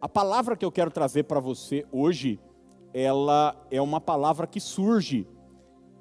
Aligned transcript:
A 0.00 0.08
palavra 0.08 0.56
que 0.56 0.64
eu 0.64 0.70
quero 0.70 0.92
trazer 0.92 1.24
para 1.24 1.40
você 1.40 1.84
hoje, 1.90 2.38
ela 2.94 3.60
é 3.68 3.82
uma 3.82 4.00
palavra 4.00 4.46
que 4.46 4.60
surge 4.60 5.26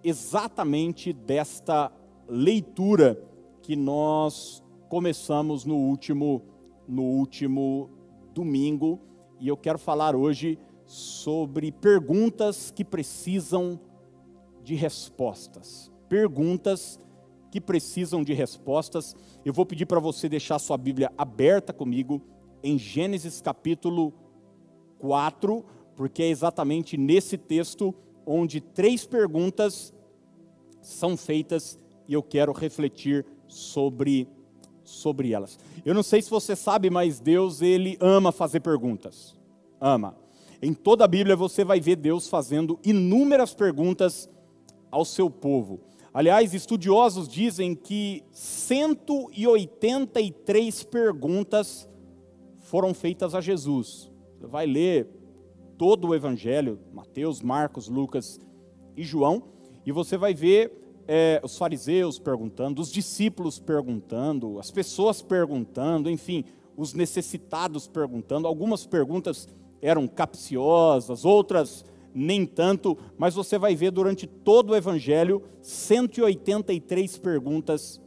exatamente 0.04 1.12
desta 1.12 1.92
leitura 2.28 3.20
que 3.64 3.76
nós 3.76 4.64
começamos 4.88 5.66
no 5.66 5.76
último 5.76 6.44
no 6.88 7.02
último 7.02 7.90
domingo, 8.36 9.02
e 9.40 9.48
eu 9.48 9.58
quero 9.58 9.80
falar 9.80 10.16
hoje 10.16 10.60
sobre 10.86 11.72
perguntas 11.72 12.70
que 12.70 12.86
precisam 12.86 13.80
de 14.64 14.76
respostas. 14.76 15.92
Perguntas 16.08 17.00
que 17.52 17.60
precisam 17.60 18.24
de 18.24 18.34
respostas. 18.34 19.16
Eu 19.44 19.52
vou 19.52 19.66
pedir 19.66 19.88
para 19.88 20.00
você 20.00 20.30
deixar 20.30 20.60
sua 20.60 20.78
Bíblia 20.78 21.12
aberta 21.18 21.74
comigo 21.74 22.22
em 22.64 22.78
Gênesis 22.78 23.42
capítulo 23.42 24.14
4, 25.00 25.66
porque 25.96 26.24
é 26.24 26.30
exatamente 26.30 26.98
nesse 26.98 27.38
texto 27.38 27.94
onde 28.26 28.60
três 28.60 29.06
perguntas 29.06 29.94
são 30.82 31.16
feitas 31.18 31.80
e 32.08 32.14
eu 32.14 32.24
quero 32.24 32.52
refletir 32.52 33.26
sobre 33.48 34.28
sobre 34.84 35.34
elas. 35.34 35.60
Eu 35.86 35.94
não 35.94 36.02
sei 36.02 36.20
se 36.22 36.30
você 36.30 36.56
sabe, 36.56 36.90
mas 36.90 37.20
Deus 37.20 37.62
ele 37.62 37.98
ama 38.00 38.32
fazer 38.32 38.62
perguntas. 38.62 39.38
Ama. 39.82 40.16
Em 40.62 40.74
toda 40.74 41.04
a 41.04 41.08
Bíblia 41.08 41.36
você 41.36 41.66
vai 41.66 41.82
ver 41.82 41.98
Deus 41.98 42.30
fazendo 42.30 42.80
inúmeras 42.84 43.54
perguntas 43.54 44.28
ao 44.90 45.06
seu 45.06 45.30
povo. 45.30 45.82
Aliás, 46.14 46.54
estudiosos 46.54 47.28
dizem 47.28 47.76
que 47.76 48.24
183 48.32 50.84
perguntas 50.84 51.90
foram 52.68 52.94
feitas 52.94 53.34
a 53.34 53.40
Jesus. 53.40 54.12
Você 54.38 54.46
vai 54.46 54.66
ler 54.66 55.08
todo 55.78 56.10
o 56.10 56.16
Evangelho, 56.16 56.78
Mateus, 56.94 57.42
Marcos, 57.42 57.88
Lucas 57.88 58.40
e 58.96 59.04
João, 59.04 59.44
e 59.86 59.92
você 59.92 60.18
vai 60.18 60.34
ver 60.34 61.04
é, 61.08 61.40
os 61.42 61.58
fariseus 61.58 62.20
perguntando, 62.20 62.82
os 62.82 62.92
discípulos 62.92 63.58
perguntando, 63.58 64.60
as 64.60 64.70
pessoas 64.70 65.22
perguntando, 65.22 66.10
enfim, 66.10 66.44
os 66.76 66.94
necessitados 66.94 67.88
perguntando. 67.88 68.48
Algumas 68.48 68.86
perguntas 68.86 69.48
eram 69.82 70.06
capciosas, 70.06 71.24
outras 71.24 71.86
nem 72.14 72.46
tanto, 72.46 72.98
mas 73.18 73.34
você 73.34 73.58
vai 73.58 73.76
ver 73.76 73.92
durante 73.92 74.28
todo 74.28 74.72
o 74.72 74.76
Evangelho 74.76 75.42
183 75.62 77.18
perguntas 77.20 78.02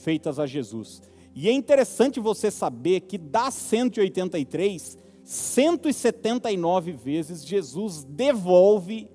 feitas 0.00 0.38
a 0.38 0.46
Jesus. 0.46 1.02
E 1.34 1.48
é 1.48 1.52
interessante 1.52 2.18
você 2.18 2.50
saber 2.50 3.00
que 3.00 3.16
das 3.16 3.54
183, 3.54 4.98
179 5.22 6.92
vezes 6.92 7.44
Jesus 7.44 8.04
devolve 8.04 9.08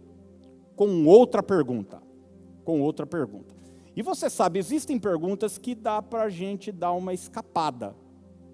com 0.76 1.06
outra 1.06 1.44
pergunta. 1.44 2.02
Com 2.64 2.82
outra 2.82 3.06
pergunta. 3.06 3.54
E 3.96 4.02
você 4.02 4.30
sabe, 4.30 4.60
existem 4.60 5.00
perguntas 5.00 5.58
que 5.58 5.74
dá 5.74 6.02
para 6.02 6.24
a 6.24 6.30
gente 6.30 6.72
dar 6.72 6.92
uma 6.92 7.14
escapada. 7.14 7.96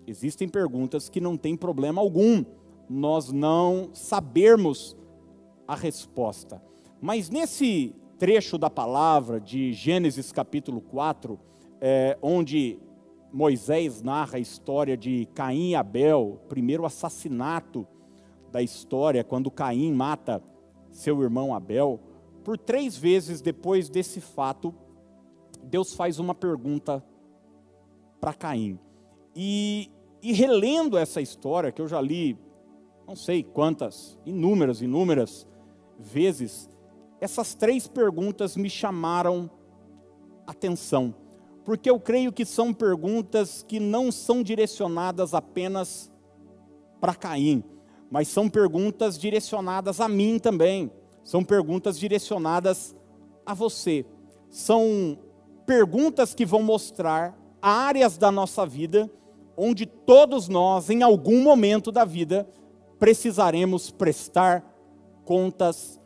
Existem 0.05 0.47
perguntas 0.47 1.09
que 1.09 1.21
não 1.21 1.37
tem 1.37 1.55
problema 1.55 2.01
algum 2.01 2.43
nós 2.89 3.31
não 3.31 3.89
sabermos 3.93 4.97
a 5.67 5.75
resposta. 5.75 6.61
Mas 6.99 7.29
nesse 7.29 7.95
trecho 8.19 8.57
da 8.57 8.69
palavra 8.69 9.39
de 9.39 9.71
Gênesis 9.73 10.31
capítulo 10.31 10.81
4, 10.81 11.39
é, 11.79 12.17
onde 12.21 12.77
Moisés 13.31 14.01
narra 14.01 14.37
a 14.37 14.39
história 14.39 14.97
de 14.97 15.25
Caim 15.33 15.69
e 15.69 15.75
Abel, 15.75 16.41
primeiro 16.49 16.85
assassinato 16.85 17.88
da 18.51 18.61
história, 18.61 19.23
quando 19.23 19.49
Caim 19.49 19.93
mata 19.93 20.43
seu 20.91 21.21
irmão 21.23 21.55
Abel. 21.55 21.99
Por 22.43 22.57
três 22.57 22.97
vezes 22.97 23.41
depois 23.41 23.89
desse 23.89 24.19
fato, 24.19 24.73
Deus 25.63 25.94
faz 25.94 26.19
uma 26.19 26.35
pergunta 26.35 27.03
para 28.19 28.33
Caim. 28.33 28.78
E, 29.33 29.89
e 30.22 30.33
relendo 30.33 30.97
essa 30.97 31.22
história, 31.22 31.72
que 31.72 31.81
eu 31.81 31.88
já 31.88 32.01
li 32.01 32.38
não 33.07 33.16
sei 33.16 33.44
quantas, 33.44 34.17
inúmeras, 34.25 34.81
inúmeras 34.81 35.47
vezes, 35.97 36.69
essas 37.19 37.53
três 37.53 37.88
perguntas 37.88 38.57
me 38.57 38.69
chamaram 38.69 39.50
atenção 40.45 41.16
porque 41.63 41.89
eu 41.89 41.99
creio 41.99 42.31
que 42.31 42.45
são 42.45 42.73
perguntas 42.73 43.63
que 43.67 43.79
não 43.79 44.11
são 44.11 44.41
direcionadas 44.41 45.33
apenas 45.33 46.11
para 46.99 47.16
Caim, 47.16 47.63
mas 48.09 48.27
são 48.27 48.49
perguntas 48.49 49.17
direcionadas 49.17 50.00
a 50.00 50.07
mim 50.07 50.39
também, 50.39 50.91
são 51.23 51.44
perguntas 51.44 51.97
direcionadas 51.97 52.95
a 53.45 53.53
você. 53.53 54.05
São 54.50 55.17
perguntas 55.66 56.33
que 56.33 56.45
vão 56.45 56.61
mostrar 56.61 57.38
áreas 57.61 58.17
da 58.17 58.31
nossa 58.31 58.66
vida 58.66 59.09
onde 59.55 59.85
todos 59.85 60.47
nós, 60.47 60.89
em 60.89 61.03
algum 61.03 61.41
momento 61.44 61.91
da 61.91 62.03
vida, 62.03 62.47
precisaremos 62.97 63.91
prestar 63.91 64.63
contas 65.23 66.00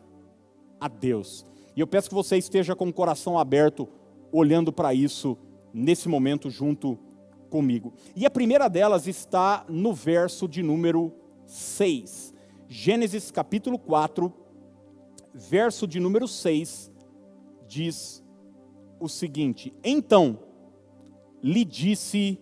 a 0.79 0.87
Deus. 0.87 1.45
E 1.75 1.79
eu 1.79 1.87
peço 1.87 2.09
que 2.09 2.15
você 2.15 2.37
esteja 2.37 2.75
com 2.75 2.87
o 2.87 2.93
coração 2.93 3.37
aberto, 3.39 3.87
olhando 4.31 4.71
para 4.71 4.93
isso 4.93 5.37
nesse 5.75 6.07
momento 6.07 6.49
junto 6.49 6.97
comigo. 7.49 7.93
E 8.15 8.25
a 8.25 8.29
primeira 8.29 8.69
delas 8.69 9.07
está 9.07 9.65
no 9.67 9.93
verso 9.93 10.47
de 10.47 10.63
número 10.63 11.11
6. 11.45 12.33
Gênesis 12.69 13.29
capítulo 13.29 13.77
4, 13.77 14.33
verso 15.33 15.85
de 15.85 15.99
número 15.99 16.29
6, 16.29 16.89
diz 17.67 18.23
o 19.01 19.09
seguinte: 19.09 19.73
Então 19.83 20.39
lhe 21.43 21.65
disse 21.65 22.39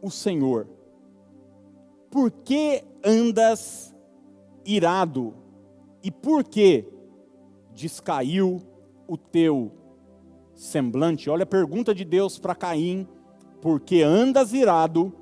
o 0.00 0.08
Senhor: 0.08 0.68
Por 2.12 2.30
que 2.30 2.84
andas 3.04 3.92
irado? 4.64 5.34
E 6.00 6.12
por 6.12 6.44
que 6.44 6.84
descaiu 7.74 8.62
o 9.08 9.16
teu 9.16 9.83
semblante. 10.64 11.28
Olha 11.28 11.42
a 11.42 11.46
pergunta 11.46 11.94
de 11.94 12.04
Deus 12.04 12.38
para 12.38 12.54
Caim: 12.54 13.06
por 13.60 13.80
que 13.80 14.02
andas 14.02 14.52
irado 14.52 15.12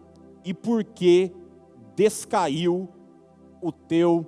e 0.45 0.55
por 0.55 0.85
que 0.85 1.33
descaiu 1.97 2.89
o 3.61 3.73
teu 3.73 4.27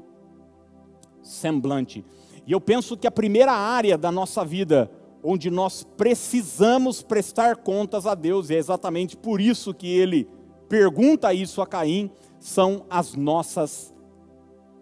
semblante? 1.22 2.04
E 2.46 2.52
eu 2.52 2.60
penso 2.60 2.96
que 2.96 3.06
a 3.06 3.12
primeira 3.12 3.52
área 3.52 3.96
da 3.96 4.10
nossa 4.10 4.44
vida 4.44 4.90
onde 5.22 5.50
nós 5.50 5.84
precisamos 5.96 7.00
prestar 7.00 7.56
contas 7.56 8.06
a 8.06 8.14
Deus, 8.14 8.50
e 8.50 8.54
é 8.54 8.58
exatamente 8.58 9.16
por 9.16 9.40
isso 9.40 9.72
que 9.72 9.88
ele 9.88 10.28
pergunta 10.68 11.32
isso 11.32 11.62
a 11.62 11.66
Caim, 11.66 12.10
são 12.38 12.84
as 12.90 13.14
nossas 13.14 13.94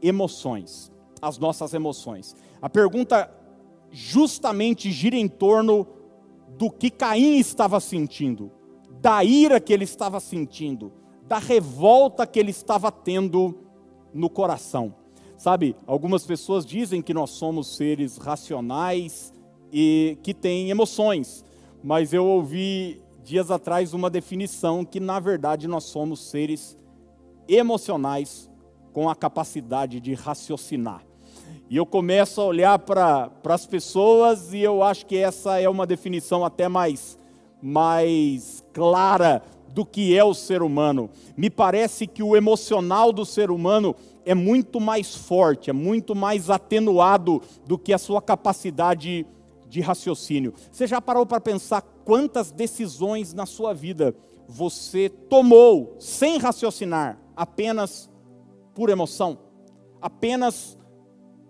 emoções. 0.03 0.91
As 1.21 1.39
nossas 1.39 1.75
emoções. 1.75 2.35
A 2.61 2.69
pergunta 2.69 3.33
justamente 3.93 4.91
gira 4.91 5.15
em 5.15 5.29
torno 5.29 5.87
do 6.63 6.71
que 6.71 6.91
Caim 6.91 7.39
estava 7.39 7.81
sentindo, 7.81 8.53
da 9.01 9.25
ira 9.25 9.59
que 9.59 9.73
ele 9.73 9.83
estava 9.83 10.21
sentindo, 10.21 10.93
da 11.27 11.39
revolta 11.39 12.25
que 12.25 12.39
ele 12.39 12.53
estava 12.53 12.93
tendo 12.93 13.59
no 14.15 14.31
coração. 14.31 14.95
Sabe, 15.37 15.75
algumas 15.89 16.25
pessoas 16.25 16.65
dizem 16.65 17.03
que 17.03 17.13
nós 17.13 17.31
somos 17.31 17.75
seres 17.75 18.17
racionais 18.17 19.33
e 19.73 20.17
que 20.23 20.33
têm 20.33 20.71
emoções, 20.71 21.45
mas 21.83 22.13
eu 22.13 22.25
ouvi 22.25 23.03
dias 23.25 23.51
atrás 23.51 23.93
uma 23.93 24.09
definição 24.09 24.85
que 24.85 25.01
na 25.01 25.19
verdade 25.19 25.67
nós 25.67 25.83
somos 25.83 26.21
seres 26.21 26.79
emocionais 27.49 28.49
com 28.93 29.11
a 29.11 29.17
capacidade 29.17 29.99
de 29.99 30.15
raciocinar. 30.15 31.05
E 31.69 31.77
eu 31.77 31.87
começo 31.87 32.41
a 32.41 32.45
olhar 32.45 32.79
para 32.79 33.31
as 33.45 33.67
pessoas 33.67 34.53
e 34.53 34.61
eu 34.61 34.83
acho 34.83 35.07
que 35.07 35.17
essa 35.17 35.61
é 35.61 35.69
uma 35.69 35.87
definição 35.87 36.45
até 36.45 36.69
mais, 36.69 37.19
mais 37.63 38.63
clara 38.73 39.43
do 39.73 39.87
que 39.87 40.17
é 40.17 40.23
o 40.23 40.35
ser 40.35 40.63
humano. 40.63 41.09
Me 41.37 41.49
parece 41.49 42.07
que 42.07 42.23
o 42.23 42.37
emocional 42.37 43.13
do 43.13 43.25
ser 43.25 43.51
humano 43.51 43.97
é 44.25 44.35
muito 44.35 44.79
mais 44.81 45.15
forte, 45.15 45.71
é 45.71 45.73
muito 45.73 46.15
mais 46.15 46.51
atenuado 46.51 47.41
do 47.67 47.79
que 47.79 47.93
a 47.93 47.99
sua 47.99 48.21
capacidade 48.21 49.27
de 49.69 49.81
raciocínio. 49.81 50.53
Você 50.71 50.87
já 50.87 51.01
parou 51.01 51.25
para 51.25 51.41
pensar 51.41 51.81
quantas 52.05 52.51
decisões 52.51 53.33
na 53.33 53.47
sua 53.47 53.73
vida 53.73 54.15
você 54.47 55.09
tomou 55.09 55.97
sem 55.99 56.37
raciocinar, 56.37 57.19
apenas 57.35 58.11
por 58.75 58.91
emoção, 58.91 59.39
apenas 60.01 60.77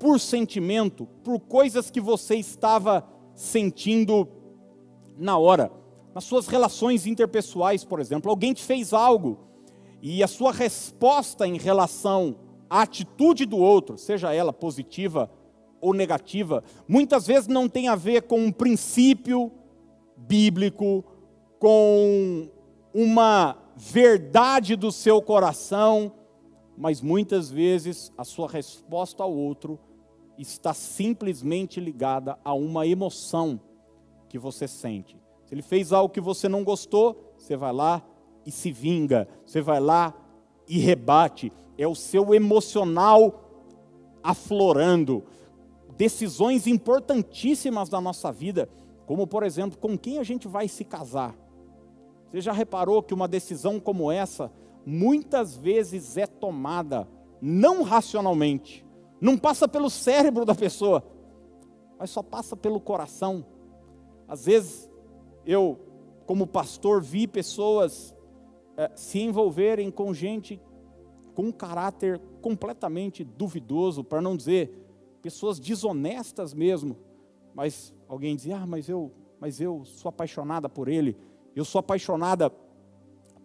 por 0.03 0.19
sentimento, 0.19 1.07
por 1.23 1.39
coisas 1.39 1.89
que 1.89 2.01
você 2.01 2.35
estava 2.35 3.09
sentindo 3.37 4.27
na 5.17 5.39
hora. 5.39 5.71
Nas 6.13 6.25
suas 6.25 6.49
relações 6.49 7.07
interpessoais, 7.07 7.85
por 7.85 8.01
exemplo, 8.01 8.29
alguém 8.29 8.53
te 8.53 8.65
fez 8.65 8.93
algo 8.93 9.39
e 10.03 10.21
a 10.21 10.27
sua 10.27 10.51
resposta 10.51 11.47
em 11.47 11.57
relação 11.57 12.35
à 12.69 12.83
atitude 12.83 13.47
do 13.47 13.57
outro, 13.57 13.97
seja 13.97 14.35
ela 14.35 14.53
positiva 14.53 15.31
ou 15.81 15.95
negativa, 15.95 16.65
muitas 16.89 17.25
vezes 17.25 17.47
não 17.47 17.69
tem 17.69 17.87
a 17.87 17.95
ver 17.95 18.23
com 18.23 18.41
um 18.41 18.51
princípio 18.51 19.53
bíblico, 20.17 21.05
com 21.61 22.49
uma 22.93 23.57
verdade 23.77 24.75
do 24.75 24.91
seu 24.91 25.23
coração, 25.23 26.13
mas 26.77 27.01
muitas 27.01 27.49
vezes 27.49 28.13
a 28.19 28.25
sua 28.25 28.49
resposta 28.49 29.23
ao 29.23 29.33
outro 29.33 29.79
está 30.39 30.73
simplesmente 30.75 31.81
ligada 31.81 32.39
a 32.45 32.55
uma 32.55 32.87
emoção 32.87 33.61
que 34.29 34.39
você 34.39 34.67
sente. 34.67 35.21
Se 35.45 35.55
ele 35.55 35.63
fez 35.63 35.93
algo 35.93 36.13
que 36.13 36.21
você 36.21 36.49
não 36.49 36.65
gostou, 36.65 37.35
você 37.37 37.57
vai 37.57 37.73
lá 37.73 38.03
e 38.47 38.51
se 38.51 38.73
vinga, 38.73 39.29
você 39.45 39.61
vai 39.61 39.81
lá 39.81 40.15
e 40.67 40.79
rebate. 40.79 41.53
É 41.77 41.87
o 41.87 41.95
seu 41.95 42.35
emocional 42.35 43.51
aflorando. 44.23 45.25
Decisões 45.97 46.67
importantíssimas 46.67 47.89
da 47.89 48.01
nossa 48.01 48.33
vida, 48.33 48.69
como 49.07 49.27
por 49.27 49.43
exemplo, 49.43 49.79
com 49.79 49.99
quem 49.99 50.19
a 50.19 50.25
gente 50.25 50.49
vai 50.49 50.69
se 50.69 50.85
casar. 50.85 51.37
Você 52.31 52.41
já 52.41 52.53
reparou 52.53 53.03
que 53.03 53.13
uma 53.13 53.29
decisão 53.29 53.79
como 53.79 54.11
essa 54.11 54.51
muitas 54.87 55.55
vezes 55.55 56.17
é 56.17 56.27
tomada 56.27 57.07
não 57.41 57.83
racionalmente, 57.83 58.87
não 59.23 59.39
passa 59.39 59.69
pelo 59.69 59.89
cérebro 59.89 60.45
da 60.45 60.53
pessoa, 60.53 61.05
mas 61.97 62.11
só 62.11 62.25
passa 62.25 62.57
pelo 62.57 62.81
coração. 62.81 63.47
Às 64.27 64.47
vezes, 64.47 64.91
eu, 65.47 65.79
como 66.27 66.45
pastor, 66.45 67.01
vi 67.01 67.29
pessoas 67.29 68.17
é, 68.77 68.91
se 68.97 69.21
envolverem 69.21 69.93
com 69.93 70.13
gente 70.13 70.61
com 71.37 71.45
um 71.45 71.53
caráter 71.53 72.21
completamente 72.41 73.23
duvidoso, 73.23 74.03
para 74.03 74.21
não 74.21 74.37
dizer 74.37 74.89
pessoas 75.23 75.61
desonestas 75.61 76.53
mesmo. 76.53 76.97
Mas 77.55 77.95
alguém 78.09 78.35
dizia: 78.35 78.57
"Ah, 78.57 78.67
mas 78.67 78.89
eu, 78.89 79.13
mas 79.39 79.61
eu 79.61 79.85
sou 79.85 80.09
apaixonada 80.09 80.69
por 80.69 80.89
ele. 80.89 81.17
Eu 81.55 81.65
sou 81.65 81.79
apaixonada 81.79 82.51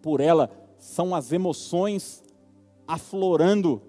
por 0.02 0.20
ela". 0.20 0.50
São 0.76 1.14
as 1.14 1.30
emoções 1.30 2.24
aflorando, 2.84 3.80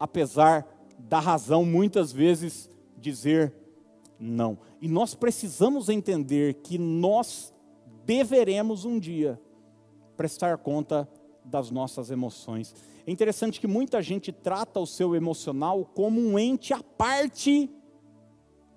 apesar 0.00 0.73
da 0.98 1.20
razão 1.20 1.64
muitas 1.64 2.12
vezes 2.12 2.70
dizer 2.96 3.52
não. 4.18 4.58
E 4.80 4.88
nós 4.88 5.14
precisamos 5.14 5.88
entender 5.88 6.54
que 6.54 6.78
nós 6.78 7.52
deveremos 8.04 8.84
um 8.84 8.98
dia 8.98 9.40
prestar 10.16 10.58
conta 10.58 11.08
das 11.44 11.70
nossas 11.70 12.10
emoções. 12.10 12.74
É 13.06 13.10
interessante 13.10 13.60
que 13.60 13.66
muita 13.66 14.00
gente 14.00 14.32
trata 14.32 14.80
o 14.80 14.86
seu 14.86 15.14
emocional 15.14 15.84
como 15.84 16.20
um 16.20 16.38
ente 16.38 16.72
à 16.72 16.82
parte 16.82 17.70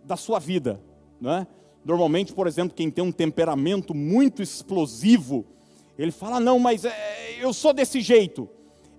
da 0.03 0.17
sua 0.17 0.39
vida, 0.39 0.81
não 1.19 1.31
é? 1.31 1.47
Normalmente, 1.85 2.33
por 2.33 2.47
exemplo, 2.47 2.75
quem 2.75 2.91
tem 2.91 3.03
um 3.03 3.11
temperamento 3.11 3.93
muito 3.93 4.41
explosivo, 4.41 5.45
ele 5.97 6.11
fala: 6.11 6.39
"Não, 6.39 6.59
mas 6.59 6.83
é, 6.83 7.37
eu 7.39 7.53
sou 7.53 7.71
desse 7.71 8.01
jeito" 8.01 8.49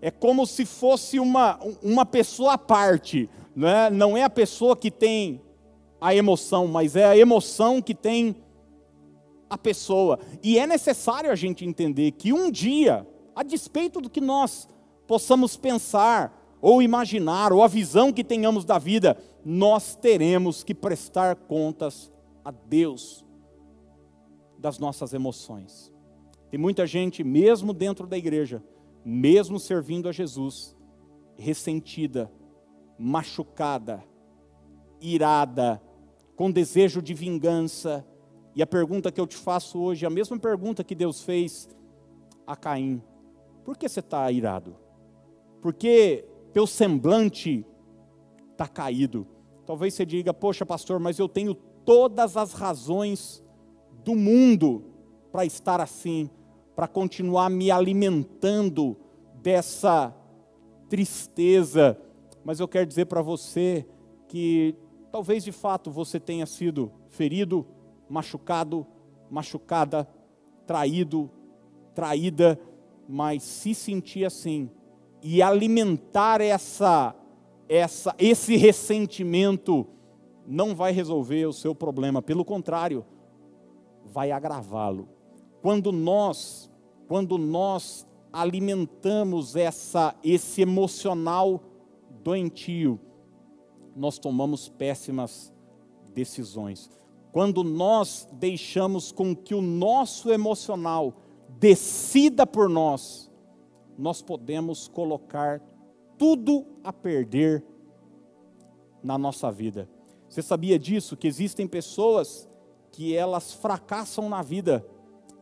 é 0.00 0.10
como 0.10 0.46
se 0.46 0.64
fosse 0.64 1.18
uma, 1.18 1.58
uma 1.82 2.06
pessoa 2.06 2.54
à 2.54 2.58
parte, 2.58 3.28
não 3.54 3.68
é? 3.68 3.90
não 3.90 4.16
é 4.16 4.22
a 4.22 4.30
pessoa 4.30 4.76
que 4.76 4.90
tem 4.90 5.40
a 6.00 6.14
emoção, 6.14 6.66
mas 6.66 6.94
é 6.94 7.04
a 7.04 7.16
emoção 7.16 7.82
que 7.82 7.94
tem 7.94 8.36
a 9.50 9.58
pessoa. 9.58 10.18
E 10.42 10.58
é 10.58 10.66
necessário 10.66 11.30
a 11.30 11.34
gente 11.34 11.64
entender 11.64 12.12
que 12.12 12.32
um 12.32 12.50
dia, 12.50 13.06
a 13.34 13.42
despeito 13.42 14.00
do 14.00 14.08
que 14.08 14.20
nós 14.20 14.68
possamos 15.06 15.56
pensar, 15.56 16.36
ou 16.60 16.82
imaginar, 16.82 17.52
ou 17.52 17.62
a 17.62 17.68
visão 17.68 18.12
que 18.12 18.24
tenhamos 18.24 18.64
da 18.64 18.78
vida, 18.78 19.16
nós 19.44 19.94
teremos 19.94 20.62
que 20.62 20.74
prestar 20.74 21.34
contas 21.34 22.12
a 22.44 22.50
Deus 22.50 23.24
das 24.58 24.78
nossas 24.78 25.14
emoções. 25.14 25.92
Tem 26.50 26.58
muita 26.58 26.86
gente, 26.86 27.22
mesmo 27.22 27.72
dentro 27.72 28.06
da 28.06 28.18
igreja, 28.18 28.62
mesmo 29.04 29.58
servindo 29.58 30.08
a 30.08 30.12
Jesus, 30.12 30.76
ressentida, 31.36 32.30
machucada, 32.98 34.02
irada, 35.00 35.80
com 36.36 36.50
desejo 36.50 37.00
de 37.00 37.14
vingança. 37.14 38.06
E 38.54 38.62
a 38.62 38.66
pergunta 38.66 39.12
que 39.12 39.20
eu 39.20 39.26
te 39.26 39.36
faço 39.36 39.78
hoje 39.78 40.04
é 40.04 40.08
a 40.08 40.10
mesma 40.10 40.38
pergunta 40.38 40.84
que 40.84 40.94
Deus 40.94 41.22
fez 41.22 41.68
a 42.46 42.56
Caim: 42.56 43.02
Por 43.64 43.76
que 43.76 43.88
você 43.88 44.00
está 44.00 44.30
irado? 44.32 44.76
Porque 45.60 46.24
teu 46.52 46.66
semblante 46.66 47.64
está 48.52 48.66
caído. 48.66 49.26
Talvez 49.64 49.94
você 49.94 50.04
diga: 50.04 50.34
Poxa, 50.34 50.66
pastor, 50.66 50.98
mas 50.98 51.18
eu 51.18 51.28
tenho 51.28 51.54
todas 51.54 52.36
as 52.36 52.52
razões 52.52 53.44
do 54.04 54.14
mundo 54.14 54.84
para 55.30 55.44
estar 55.44 55.80
assim 55.80 56.30
para 56.78 56.86
continuar 56.86 57.50
me 57.50 57.72
alimentando 57.72 58.96
dessa 59.42 60.14
tristeza. 60.88 62.00
Mas 62.44 62.60
eu 62.60 62.68
quero 62.68 62.86
dizer 62.86 63.06
para 63.06 63.20
você 63.20 63.84
que 64.28 64.76
talvez 65.10 65.42
de 65.42 65.50
fato 65.50 65.90
você 65.90 66.20
tenha 66.20 66.46
sido 66.46 66.92
ferido, 67.08 67.66
machucado, 68.08 68.86
machucada, 69.28 70.08
traído, 70.68 71.28
traída, 71.96 72.56
mas 73.08 73.42
se 73.42 73.74
sentir 73.74 74.24
assim 74.24 74.70
e 75.20 75.42
alimentar 75.42 76.40
essa 76.40 77.12
essa 77.68 78.14
esse 78.20 78.56
ressentimento 78.56 79.84
não 80.46 80.76
vai 80.76 80.92
resolver 80.92 81.44
o 81.44 81.52
seu 81.52 81.74
problema, 81.74 82.22
pelo 82.22 82.44
contrário, 82.44 83.04
vai 84.04 84.30
agravá-lo. 84.30 85.08
Quando 85.60 85.90
nós 85.90 86.67
quando 87.08 87.38
nós 87.38 88.06
alimentamos 88.30 89.56
essa, 89.56 90.14
esse 90.22 90.60
emocional 90.60 91.62
doentio, 92.22 93.00
nós 93.96 94.18
tomamos 94.18 94.68
péssimas 94.68 95.52
decisões. 96.14 96.90
Quando 97.32 97.64
nós 97.64 98.28
deixamos 98.32 99.10
com 99.10 99.34
que 99.34 99.54
o 99.54 99.62
nosso 99.62 100.30
emocional 100.30 101.14
decida 101.58 102.46
por 102.46 102.68
nós, 102.68 103.30
nós 103.96 104.20
podemos 104.20 104.86
colocar 104.86 105.62
tudo 106.18 106.66
a 106.84 106.92
perder 106.92 107.64
na 109.02 109.16
nossa 109.16 109.50
vida. 109.50 109.88
Você 110.28 110.42
sabia 110.42 110.78
disso? 110.78 111.16
Que 111.16 111.26
existem 111.26 111.66
pessoas 111.66 112.46
que 112.92 113.14
elas 113.14 113.52
fracassam 113.52 114.28
na 114.28 114.42
vida 114.42 114.86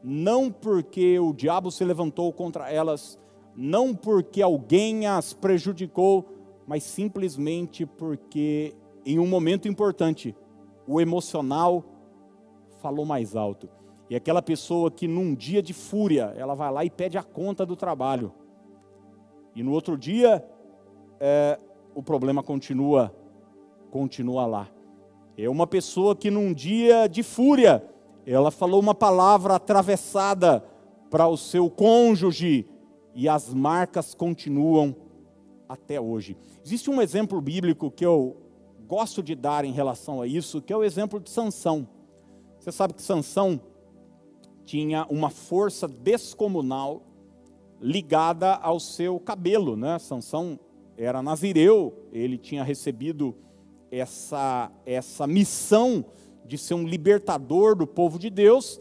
não 0.03 0.51
porque 0.51 1.19
o 1.19 1.33
diabo 1.33 1.71
se 1.71 1.85
levantou 1.85 2.33
contra 2.33 2.71
elas, 2.71 3.19
não 3.55 3.95
porque 3.95 4.43
alguém 4.43 5.07
as 5.07 5.33
prejudicou, 5.33 6.25
mas 6.67 6.83
simplesmente 6.83 7.87
porque 7.87 8.75
em 9.05 9.19
um 9.19 9.27
momento 9.27 9.69
importante 9.69 10.35
o 10.87 11.01
emocional 11.01 11.85
falou 12.79 13.05
mais 13.05 13.35
alto. 13.35 13.69
E 14.09 14.15
aquela 14.15 14.41
pessoa 14.41 14.91
que 14.91 15.09
num 15.09 15.35
dia 15.35 15.63
de 15.63 15.73
fúria, 15.73 16.33
ela 16.37 16.55
vai 16.55 16.71
lá 16.71 16.85
e 16.85 16.91
pede 16.91 17.19
a 17.19 17.23
conta 17.23 17.67
do 17.67 17.75
trabalho. 17.75 18.33
E 19.55 19.63
no 19.63 19.73
outro 19.73 19.97
dia, 19.97 20.45
é, 21.19 21.59
o 21.95 22.03
problema 22.03 22.43
continua, 22.43 23.13
continua 23.91 24.47
lá. 24.47 24.69
É 25.37 25.49
uma 25.49 25.67
pessoa 25.67 26.15
que 26.15 26.31
num 26.31 26.53
dia 26.53 27.09
de 27.09 27.23
fúria, 27.23 27.83
ela 28.33 28.51
falou 28.51 28.81
uma 28.81 28.95
palavra 28.95 29.55
atravessada 29.55 30.65
para 31.09 31.29
o 31.29 31.37
seu 31.37 31.71
cônjuge 31.71 32.69
e 33.15 33.29
as 33.29 33.55
marcas 33.55 34.15
continuam 34.15 34.95
até 35.69 36.01
hoje. 36.01 36.37
Existe 36.65 36.91
um 36.91 37.01
exemplo 37.01 37.41
bíblico 37.41 37.91
que 37.91 38.05
eu 38.05 38.37
gosto 38.87 39.23
de 39.23 39.35
dar 39.35 39.65
em 39.65 39.73
relação 39.73 40.21
a 40.21 40.27
isso, 40.27 40.61
que 40.61 40.73
é 40.73 40.77
o 40.77 40.85
exemplo 40.85 41.21
de 41.21 41.31
Sansão. 41.31 41.89
Você 42.59 42.73
sabe 42.73 42.95
que 42.95 43.03
Sansão 43.03 43.61
tinha 44.65 45.07
uma 45.09 45.31
força 45.31 45.87
descomunal 45.87 47.03
ligada 47.81 48.55
ao 48.55 48.81
seu 48.81 49.21
cabelo, 49.21 49.77
né? 49.77 49.99
Sansão 49.99 50.59
era 50.97 51.23
nazireu, 51.23 52.09
ele 52.11 52.37
tinha 52.39 52.65
recebido 52.65 53.37
essa 53.91 54.71
essa 54.85 55.27
missão 55.27 56.05
de 56.47 56.57
ser 56.57 56.75
um 56.75 56.87
libertador 56.87 57.75
do 57.75 57.87
povo 57.87 58.19
de 58.19 58.31
Deus, 58.31 58.81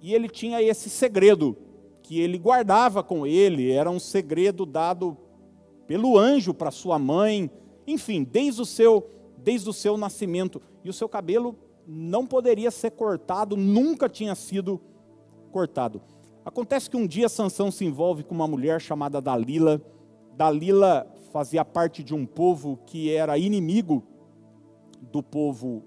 e 0.00 0.14
ele 0.14 0.28
tinha 0.28 0.62
esse 0.62 0.90
segredo 0.90 1.56
que 2.02 2.20
ele 2.20 2.36
guardava 2.36 3.02
com 3.02 3.26
ele, 3.26 3.72
era 3.72 3.90
um 3.90 3.98
segredo 3.98 4.66
dado 4.66 5.16
pelo 5.86 6.18
anjo 6.18 6.52
para 6.52 6.70
sua 6.70 6.98
mãe, 6.98 7.50
enfim, 7.86 8.22
desde 8.22 8.60
o 8.60 8.66
seu 8.66 9.08
desde 9.36 9.68
o 9.68 9.74
seu 9.74 9.98
nascimento, 9.98 10.60
e 10.82 10.88
o 10.88 10.92
seu 10.92 11.06
cabelo 11.06 11.54
não 11.86 12.26
poderia 12.26 12.70
ser 12.70 12.92
cortado, 12.92 13.58
nunca 13.58 14.08
tinha 14.08 14.34
sido 14.34 14.80
cortado. 15.52 16.00
Acontece 16.44 16.88
que 16.88 16.96
um 16.96 17.06
dia 17.06 17.28
Sansão 17.28 17.70
se 17.70 17.84
envolve 17.84 18.22
com 18.24 18.34
uma 18.34 18.48
mulher 18.48 18.80
chamada 18.80 19.20
Dalila. 19.20 19.82
Dalila 20.34 21.06
fazia 21.30 21.64
parte 21.64 22.02
de 22.02 22.14
um 22.14 22.24
povo 22.24 22.78
que 22.86 23.10
era 23.10 23.36
inimigo 23.36 24.02
do 25.12 25.22
povo 25.22 25.82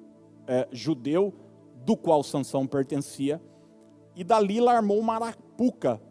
é, 0.48 0.68
judeu, 0.72 1.34
do 1.86 1.96
qual 1.96 2.24
Sansão 2.24 2.66
pertencia. 2.66 3.42
E 4.16 4.24
Dalila 4.24 4.74
armou 4.74 5.00
uma 5.00 5.16
arapuca 5.16 6.02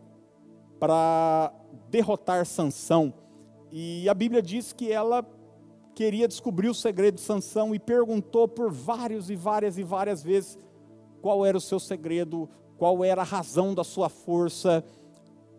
para 0.79 1.53
derrotar 1.91 2.47
Sansão. 2.47 3.13
E 3.73 4.09
a 4.09 4.15
Bíblia 4.15 4.43
diz 4.43 4.73
que 4.73 4.93
ela 4.93 5.27
queria 5.95 6.29
descobrir 6.29 6.69
o 6.69 6.75
segredo 6.75 7.17
de 7.17 7.23
Sansão 7.23 7.75
e 7.75 7.79
perguntou 7.79 8.47
por 8.47 8.71
vários 8.71 9.31
e 9.31 9.35
várias 9.35 9.79
e 9.79 9.83
várias 9.83 10.23
vezes 10.23 10.59
qual 11.23 11.45
era 11.45 11.57
o 11.57 11.61
seu 11.61 11.81
segredo, 11.81 12.49
qual 12.77 13.03
era 13.03 13.23
a 13.23 13.25
razão 13.25 13.75
da 13.75 13.83
sua 13.83 14.09
força. 14.09 14.85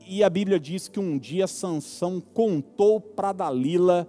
E 0.08 0.24
a 0.24 0.30
Bíblia 0.30 0.60
diz 0.60 0.88
que 0.88 1.00
um 1.00 1.18
dia 1.18 1.48
Sansão 1.48 2.22
contou 2.22 3.02
para 3.02 3.34
Dalila 3.34 4.08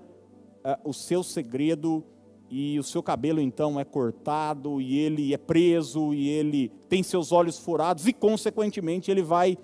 uh, 0.59 0.89
o 0.89 0.93
seu 0.93 1.23
segredo 1.23 2.05
e 2.51 2.79
o 2.79 2.83
seu 2.83 3.03
cabelo 3.03 3.41
então 3.41 3.79
é 3.79 3.85
cortado 3.85 4.81
e 4.81 4.99
ele 4.99 5.35
é 5.35 5.39
preso 5.39 6.15
e 6.15 6.29
ele 6.29 6.73
tem 6.89 7.03
seus 7.03 7.33
olhos 7.33 7.59
furados 7.59 8.07
e 8.07 8.13
consequentemente 8.13 9.11
ele 9.11 9.23
vai 9.23 9.59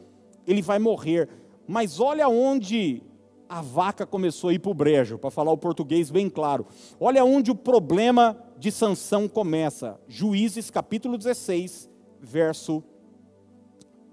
ele 0.46 0.60
vai 0.60 0.78
morrer. 0.78 1.28
Mas 1.66 1.98
olha 1.98 2.28
onde 2.28 3.02
a 3.48 3.62
vaca 3.62 4.04
começou 4.04 4.50
a 4.50 4.54
ir 4.54 4.58
para 4.58 4.70
o 4.70 4.74
brejo, 4.74 5.18
para 5.18 5.30
falar 5.30 5.52
o 5.52 5.58
português 5.58 6.10
bem 6.10 6.28
claro. 6.28 6.66
Olha 7.00 7.24
onde 7.24 7.50
o 7.50 7.54
problema 7.54 8.38
de 8.58 8.70
Sansão 8.70 9.28
começa. 9.28 9.98
Juízes 10.06 10.70
capítulo 10.70 11.16
16, 11.16 11.88
verso 12.20 12.82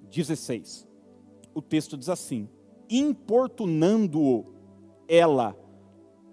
16. 0.09 0.87
O 1.53 1.61
texto 1.61 1.97
diz 1.97 2.07
assim: 2.07 2.47
importunando-o 2.89 4.45
ela 5.07 5.57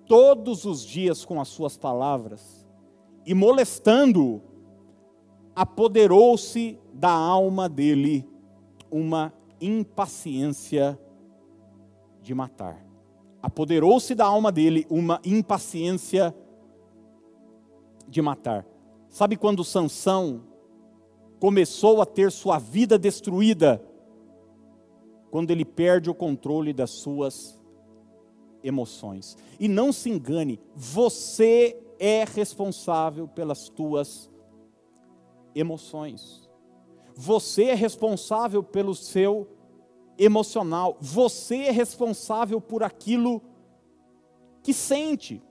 todos 0.09 0.65
os 0.65 0.85
dias 0.85 1.25
com 1.25 1.41
as 1.41 1.49
suas 1.49 1.77
palavras 1.77 2.67
e 3.27 3.35
molestando-o, 3.35 4.41
apoderou-se 5.55 6.79
da 6.95 7.11
alma 7.11 7.69
dele 7.69 8.27
uma 8.91 9.33
impaciência 9.61 10.99
de 12.23 12.35
matar. 12.35 12.85
Apoderou-se 13.43 14.15
da 14.15 14.25
alma 14.25 14.51
dele 14.51 14.87
uma 14.89 15.21
impaciência 15.25 16.35
de 18.09 18.23
matar. 18.23 18.67
Sabe 19.11 19.37
quando 19.37 19.63
Sansão 19.63 20.43
começou 21.39 22.01
a 22.01 22.07
ter 22.07 22.33
sua 22.33 22.59
vida 22.59 22.99
destruída 22.99 23.83
quando 25.31 25.51
ele 25.51 25.65
perde 25.65 26.09
o 26.09 26.15
controle 26.15 26.73
das 26.73 26.91
suas 26.91 27.58
emoções. 28.63 29.37
E 29.59 29.69
não 29.69 29.93
se 29.93 30.11
engane, 30.11 30.61
você 30.75 31.77
é 31.99 32.25
responsável 32.25 33.27
pelas 33.27 33.69
tuas 33.69 34.31
emoções. 35.55 36.49
Você 37.15 37.65
é 37.65 37.75
responsável 37.75 38.63
pelo 38.63 38.95
seu 38.95 39.49
emocional. 40.17 40.97
Você 41.01 41.57
é 41.65 41.71
responsável 41.71 42.61
por 42.61 42.83
aquilo 42.83 43.43
que 44.63 44.73
sente. 44.73 45.43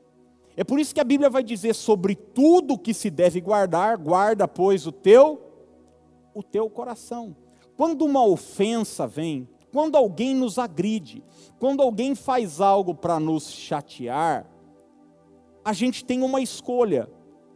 É 0.56 0.64
por 0.64 0.80
isso 0.80 0.94
que 0.94 1.02
a 1.02 1.06
Bíblia 1.06 1.30
vai 1.30 1.44
dizer 1.44 1.76
sobre 1.76 2.16
tudo 2.16 2.80
que 2.80 2.94
se 2.94 3.10
deve 3.10 3.40
guardar, 3.42 3.98
guarda 3.98 4.48
pois 4.48 4.88
o 4.88 4.92
teu 4.92 5.44
o 6.34 6.44
teu 6.44 6.70
coração. 6.70 7.36
Quando 7.76 8.06
uma 8.06 8.24
ofensa 8.24 9.08
vem, 9.08 9.50
quando 9.72 9.96
alguém 9.96 10.34
nos 10.34 10.58
agride, 10.58 11.24
quando 11.60 11.82
alguém 11.82 12.16
faz 12.16 12.62
algo 12.62 12.96
para 12.96 13.20
nos 13.20 13.50
chatear, 13.52 14.46
a 15.64 15.74
gente 15.74 16.06
tem 16.06 16.24
uma 16.24 16.42
escolha: 16.42 17.10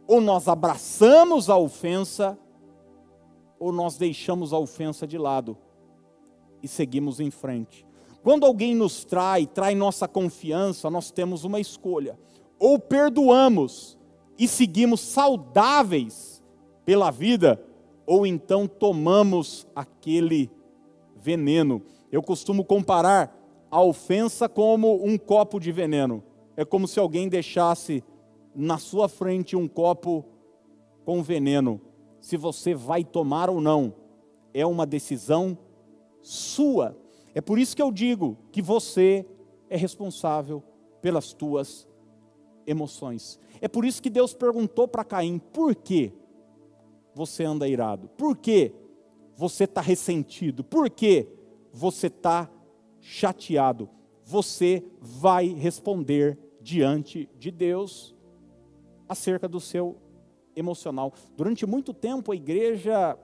ou 0.06 0.20
nós 0.20 0.48
abraçamos 0.48 1.48
a 1.48 1.56
ofensa, 1.56 2.38
ou 3.58 3.72
nós 3.72 3.96
deixamos 3.96 4.52
a 4.52 4.58
ofensa 4.58 5.06
de 5.06 5.16
lado 5.16 5.56
e 6.62 6.68
seguimos 6.68 7.20
em 7.20 7.30
frente. 7.30 7.86
Quando 8.22 8.46
alguém 8.46 8.74
nos 8.74 9.04
trai, 9.04 9.46
trai 9.46 9.74
nossa 9.74 10.06
confiança, 10.06 10.90
nós 10.90 11.10
temos 11.10 11.44
uma 11.44 11.58
escolha: 11.58 12.18
ou 12.58 12.78
perdoamos 12.78 13.98
e 14.38 14.46
seguimos 14.46 15.00
saudáveis 15.00 16.42
pela 16.84 17.10
vida, 17.10 17.60
ou 18.06 18.26
então 18.26 18.66
tomamos 18.66 19.66
aquele 19.74 20.50
veneno. 21.16 21.82
Eu 22.12 22.22
costumo 22.22 22.64
comparar 22.64 23.36
a 23.68 23.82
ofensa 23.82 24.48
como 24.48 25.04
um 25.04 25.18
copo 25.18 25.58
de 25.58 25.72
veneno. 25.72 26.22
É 26.56 26.64
como 26.64 26.86
se 26.86 27.00
alguém 27.00 27.28
deixasse 27.28 28.04
na 28.54 28.78
sua 28.78 29.08
frente 29.08 29.56
um 29.56 29.66
copo 29.66 30.24
com 31.04 31.22
veneno. 31.22 31.80
Se 32.20 32.36
você 32.36 32.74
vai 32.74 33.02
tomar 33.02 33.50
ou 33.50 33.60
não, 33.60 33.94
é 34.54 34.64
uma 34.64 34.86
decisão 34.86 35.58
sua. 36.20 36.96
É 37.34 37.40
por 37.40 37.58
isso 37.58 37.74
que 37.74 37.82
eu 37.82 37.90
digo 37.90 38.36
que 38.52 38.60
você 38.60 39.26
é 39.70 39.76
responsável 39.76 40.62
pelas 41.00 41.32
tuas 41.32 41.88
emoções. 42.66 43.40
É 43.60 43.66
por 43.66 43.86
isso 43.86 44.02
que 44.02 44.10
Deus 44.10 44.34
perguntou 44.34 44.86
para 44.86 45.02
Caim: 45.02 45.38
por 45.38 45.74
quê? 45.74 46.12
você 47.14 47.44
anda 47.44 47.68
irado? 47.68 48.08
Por 48.16 48.36
que 48.36 48.72
você 49.36 49.64
está 49.64 49.80
ressentido? 49.80 50.64
Por 50.64 50.88
que 50.90 51.28
você 51.72 52.08
está 52.08 52.50
chateado? 53.00 53.88
Você 54.22 54.84
vai 55.00 55.48
responder 55.48 56.38
diante 56.60 57.28
de 57.38 57.50
Deus 57.50 58.14
acerca 59.08 59.48
do 59.48 59.58
seu 59.58 59.96
emocional. 60.54 61.12
Durante 61.36 61.66
muito 61.66 61.92
tempo 61.92 62.30
a 62.30 62.36
igreja 62.36 63.18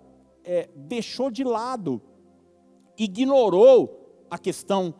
é, 0.44 0.68
deixou 0.74 1.30
de 1.30 1.44
lado, 1.44 2.00
ignorou 2.96 4.24
a 4.30 4.38
questão 4.38 4.94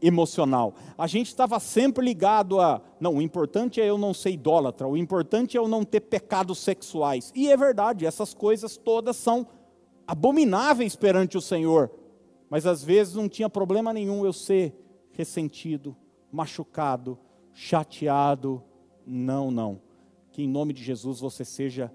emocional. 0.00 0.74
A 0.96 1.06
gente 1.06 1.28
estava 1.28 1.58
sempre 1.58 2.04
ligado 2.04 2.60
a, 2.60 2.80
não, 3.00 3.16
o 3.16 3.22
importante 3.22 3.80
é 3.80 3.88
eu 3.88 3.96
não 3.96 4.12
ser 4.12 4.30
idólatra, 4.30 4.86
o 4.86 4.96
importante 4.96 5.56
é 5.56 5.60
eu 5.60 5.68
não 5.68 5.84
ter 5.84 6.00
pecados 6.00 6.58
sexuais. 6.58 7.32
E 7.34 7.50
é 7.50 7.56
verdade, 7.56 8.06
essas 8.06 8.34
coisas 8.34 8.76
todas 8.76 9.16
são 9.16 9.46
abomináveis 10.06 10.96
perante 10.96 11.36
o 11.36 11.40
Senhor. 11.40 11.90
Mas 12.48 12.66
às 12.66 12.82
vezes 12.82 13.14
não 13.14 13.28
tinha 13.28 13.48
problema 13.48 13.92
nenhum 13.92 14.24
eu 14.24 14.32
ser 14.32 14.74
ressentido, 15.12 15.96
machucado, 16.30 17.18
chateado. 17.52 18.62
Não, 19.06 19.50
não. 19.50 19.80
Que 20.30 20.42
em 20.42 20.48
nome 20.48 20.72
de 20.72 20.82
Jesus 20.82 21.20
você 21.20 21.44
seja 21.44 21.92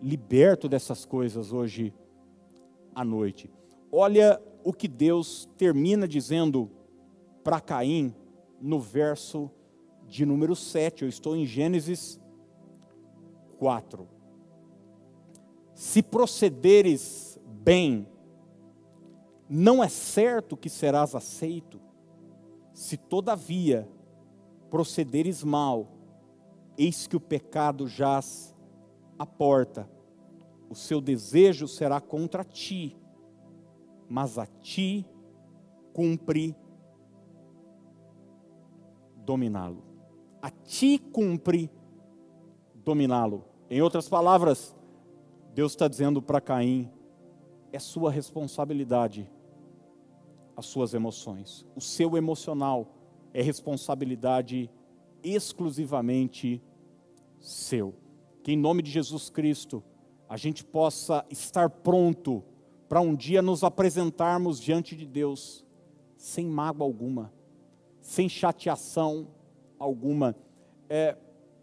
liberto 0.00 0.68
dessas 0.68 1.04
coisas 1.04 1.52
hoje 1.52 1.92
à 2.94 3.04
noite. 3.04 3.50
Olha 3.90 4.40
o 4.64 4.72
que 4.72 4.88
Deus 4.88 5.48
termina 5.56 6.06
dizendo 6.08 6.70
para 7.42 7.60
Caim 7.60 8.14
no 8.60 8.80
verso 8.80 9.50
de 10.06 10.24
número 10.24 10.54
7. 10.54 11.02
Eu 11.02 11.08
estou 11.08 11.36
em 11.36 11.44
Gênesis 11.44 12.20
4. 13.58 14.08
Se 15.74 16.02
procederes 16.02 17.38
bem, 17.44 18.06
não 19.54 19.84
é 19.84 19.88
certo 19.88 20.56
que 20.56 20.70
serás 20.70 21.14
aceito. 21.14 21.78
Se 22.72 22.96
todavia 22.96 23.86
procederes 24.70 25.44
mal, 25.44 25.88
eis 26.78 27.06
que 27.06 27.16
o 27.16 27.20
pecado 27.20 27.86
jaz 27.86 28.56
à 29.18 29.26
porta. 29.26 29.86
O 30.70 30.74
seu 30.74 31.02
desejo 31.02 31.68
será 31.68 32.00
contra 32.00 32.42
ti, 32.42 32.96
mas 34.08 34.38
a 34.38 34.46
ti 34.46 35.04
cumpre 35.92 36.56
dominá-lo. 39.16 39.84
A 40.40 40.48
ti 40.50 40.98
cumpre 40.98 41.70
dominá-lo. 42.76 43.44
Em 43.68 43.82
outras 43.82 44.08
palavras, 44.08 44.74
Deus 45.54 45.72
está 45.72 45.88
dizendo 45.88 46.22
para 46.22 46.40
Caim: 46.40 46.90
é 47.70 47.78
sua 47.78 48.10
responsabilidade 48.10 49.30
as 50.56 50.66
suas 50.66 50.94
emoções. 50.94 51.66
O 51.74 51.80
seu 51.80 52.16
emocional 52.16 52.94
é 53.32 53.42
responsabilidade 53.42 54.70
exclusivamente 55.22 56.62
seu. 57.40 57.94
Que 58.42 58.52
em 58.52 58.56
nome 58.56 58.82
de 58.82 58.90
Jesus 58.90 59.30
Cristo 59.30 59.82
a 60.28 60.36
gente 60.36 60.64
possa 60.64 61.24
estar 61.30 61.68
pronto 61.68 62.42
para 62.88 63.00
um 63.00 63.14
dia 63.14 63.40
nos 63.40 63.62
apresentarmos 63.62 64.60
diante 64.60 64.96
de 64.96 65.06
Deus 65.06 65.64
sem 66.16 66.46
mágoa 66.46 66.86
alguma 66.86 67.32
sem 68.02 68.28
chateação 68.28 69.28
alguma, 69.78 70.36
é, 70.88 71.16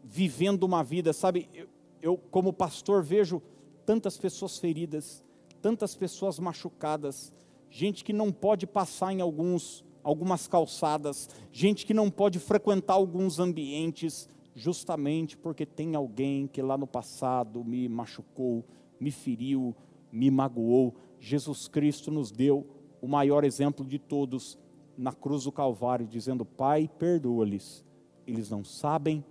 vivendo 0.03 0.63
uma 0.63 0.83
vida, 0.83 1.13
sabe? 1.13 1.49
Eu, 1.53 1.67
eu, 2.01 2.17
como 2.17 2.51
pastor, 2.51 3.03
vejo 3.03 3.41
tantas 3.85 4.17
pessoas 4.17 4.57
feridas, 4.57 5.23
tantas 5.61 5.95
pessoas 5.95 6.39
machucadas, 6.39 7.31
gente 7.69 8.03
que 8.03 8.13
não 8.13 8.31
pode 8.31 8.65
passar 8.65 9.13
em 9.13 9.21
alguns, 9.21 9.83
algumas 10.03 10.47
calçadas, 10.47 11.29
gente 11.51 11.85
que 11.85 11.93
não 11.93 12.09
pode 12.09 12.39
frequentar 12.39 12.93
alguns 12.93 13.39
ambientes, 13.39 14.27
justamente 14.55 15.37
porque 15.37 15.65
tem 15.65 15.95
alguém 15.95 16.47
que 16.47 16.61
lá 16.61 16.77
no 16.77 16.87
passado 16.87 17.63
me 17.63 17.87
machucou, 17.87 18.65
me 18.99 19.11
feriu, 19.11 19.75
me 20.11 20.29
magoou. 20.31 20.95
Jesus 21.19 21.67
Cristo 21.67 22.11
nos 22.11 22.31
deu 22.31 22.65
o 23.01 23.07
maior 23.07 23.43
exemplo 23.43 23.85
de 23.85 23.99
todos 23.99 24.57
na 24.97 25.13
cruz 25.13 25.43
do 25.43 25.51
Calvário, 25.51 26.07
dizendo: 26.07 26.43
Pai, 26.43 26.89
perdoa-lhes, 26.99 27.85
eles 28.27 28.49
não 28.49 28.63
sabem 28.63 29.23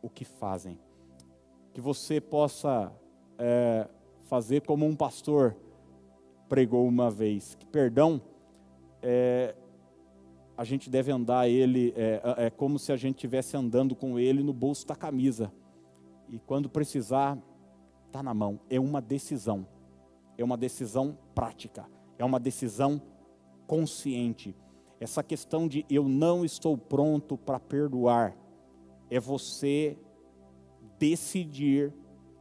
o 0.00 0.08
que 0.08 0.24
fazem. 0.24 0.78
Que 1.72 1.80
você 1.80 2.20
possa 2.20 2.92
é, 3.38 3.88
fazer 4.28 4.62
como 4.62 4.86
um 4.86 4.96
pastor 4.96 5.56
pregou 6.52 6.86
uma 6.86 7.10
vez, 7.10 7.54
que 7.54 7.64
perdão 7.64 8.20
é, 9.00 9.56
a 10.54 10.64
gente 10.64 10.90
deve 10.90 11.10
andar 11.10 11.48
ele, 11.48 11.94
é, 11.96 12.20
é 12.36 12.50
como 12.50 12.78
se 12.78 12.92
a 12.92 12.96
gente 12.98 13.14
estivesse 13.14 13.56
andando 13.56 13.96
com 13.96 14.18
ele 14.18 14.42
no 14.42 14.52
bolso 14.52 14.86
da 14.86 14.94
camisa. 14.94 15.50
E 16.28 16.38
quando 16.38 16.68
precisar, 16.68 17.38
está 18.06 18.22
na 18.22 18.34
mão. 18.34 18.60
É 18.68 18.78
uma 18.78 19.00
decisão. 19.00 19.66
É 20.36 20.44
uma 20.44 20.58
decisão 20.58 21.16
prática. 21.34 21.86
É 22.18 22.24
uma 22.24 22.38
decisão 22.38 23.00
consciente. 23.66 24.54
Essa 25.00 25.22
questão 25.22 25.66
de 25.66 25.86
eu 25.88 26.06
não 26.06 26.44
estou 26.44 26.76
pronto 26.76 27.38
para 27.38 27.58
perdoar, 27.58 28.36
é 29.10 29.18
você 29.18 29.96
decidir, 30.98 31.94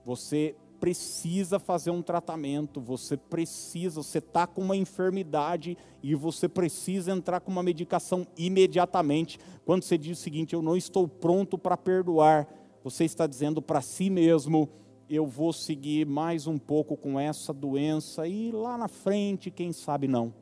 você 0.03 0.53
precisa 0.81 1.59
fazer 1.59 1.91
um 1.91 2.01
tratamento, 2.01 2.81
você 2.81 3.15
precisa, 3.15 4.01
você 4.01 4.17
está 4.17 4.47
com 4.47 4.61
uma 4.61 4.75
enfermidade 4.75 5.77
e 6.01 6.15
você 6.15 6.49
precisa 6.49 7.11
entrar 7.11 7.39
com 7.39 7.51
uma 7.51 7.61
medicação 7.61 8.25
imediatamente. 8.35 9.39
Quando 9.63 9.83
você 9.83 9.95
diz 9.95 10.17
o 10.17 10.21
seguinte, 10.21 10.55
eu 10.55 10.61
não 10.61 10.75
estou 10.75 11.07
pronto 11.07 11.55
para 11.55 11.77
perdoar, 11.77 12.47
você 12.83 13.05
está 13.05 13.27
dizendo 13.27 13.61
para 13.61 13.79
si 13.79 14.09
mesmo, 14.09 14.67
eu 15.07 15.27
vou 15.27 15.53
seguir 15.53 16.07
mais 16.07 16.47
um 16.47 16.57
pouco 16.57 16.97
com 16.97 17.19
essa 17.19 17.53
doença 17.53 18.27
e 18.27 18.51
lá 18.51 18.75
na 18.75 18.87
frente, 18.87 19.51
quem 19.51 19.71
sabe 19.71 20.07
não. 20.07 20.33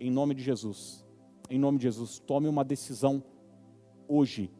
Em 0.00 0.10
nome 0.10 0.34
de 0.34 0.42
Jesus, 0.42 1.04
em 1.50 1.58
nome 1.58 1.76
de 1.76 1.84
Jesus, 1.84 2.18
tome 2.18 2.48
uma 2.48 2.64
decisão 2.64 3.22
hoje 4.08 4.50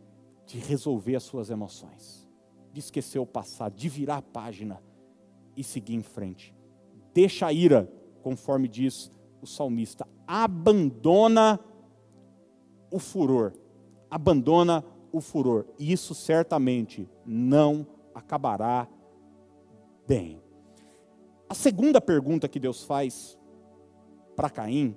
de 0.44 0.58
resolver 0.58 1.16
as 1.16 1.22
suas 1.22 1.48
emoções 1.48 2.21
de 2.72 2.80
esquecer 2.80 3.18
o 3.18 3.26
passado, 3.26 3.74
de 3.74 3.88
virar 3.88 4.18
a 4.18 4.22
página 4.22 4.82
e 5.56 5.62
seguir 5.62 5.94
em 5.94 6.02
frente. 6.02 6.54
Deixa 7.12 7.46
a 7.46 7.52
ira, 7.52 7.90
conforme 8.22 8.66
diz 8.66 9.10
o 9.40 9.46
salmista, 9.46 10.06
abandona 10.26 11.60
o 12.90 12.98
furor, 12.98 13.52
abandona 14.10 14.84
o 15.12 15.20
furor, 15.20 15.66
e 15.78 15.92
isso 15.92 16.14
certamente 16.14 17.08
não 17.26 17.86
acabará 18.14 18.88
bem. 20.06 20.40
A 21.48 21.54
segunda 21.54 22.00
pergunta 22.00 22.48
que 22.48 22.58
Deus 22.58 22.82
faz 22.82 23.38
para 24.34 24.48
Caim 24.48 24.96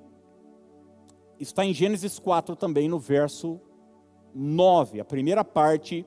está 1.38 1.65
em 1.65 1.74
Gênesis 1.74 2.17
4 2.17 2.55
também, 2.55 2.88
no 2.88 2.98
verso 2.98 3.60
9, 4.34 5.01
a 5.01 5.05
primeira 5.05 5.44
parte 5.44 6.05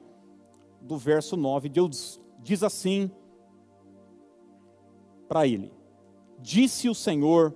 do 0.81 0.97
verso 0.97 1.37
9, 1.37 1.69
Deus 1.69 2.21
diz 2.39 2.63
assim 2.63 3.11
para 5.29 5.47
ele: 5.47 5.73
Disse 6.39 6.89
o 6.89 6.95
Senhor 6.95 7.55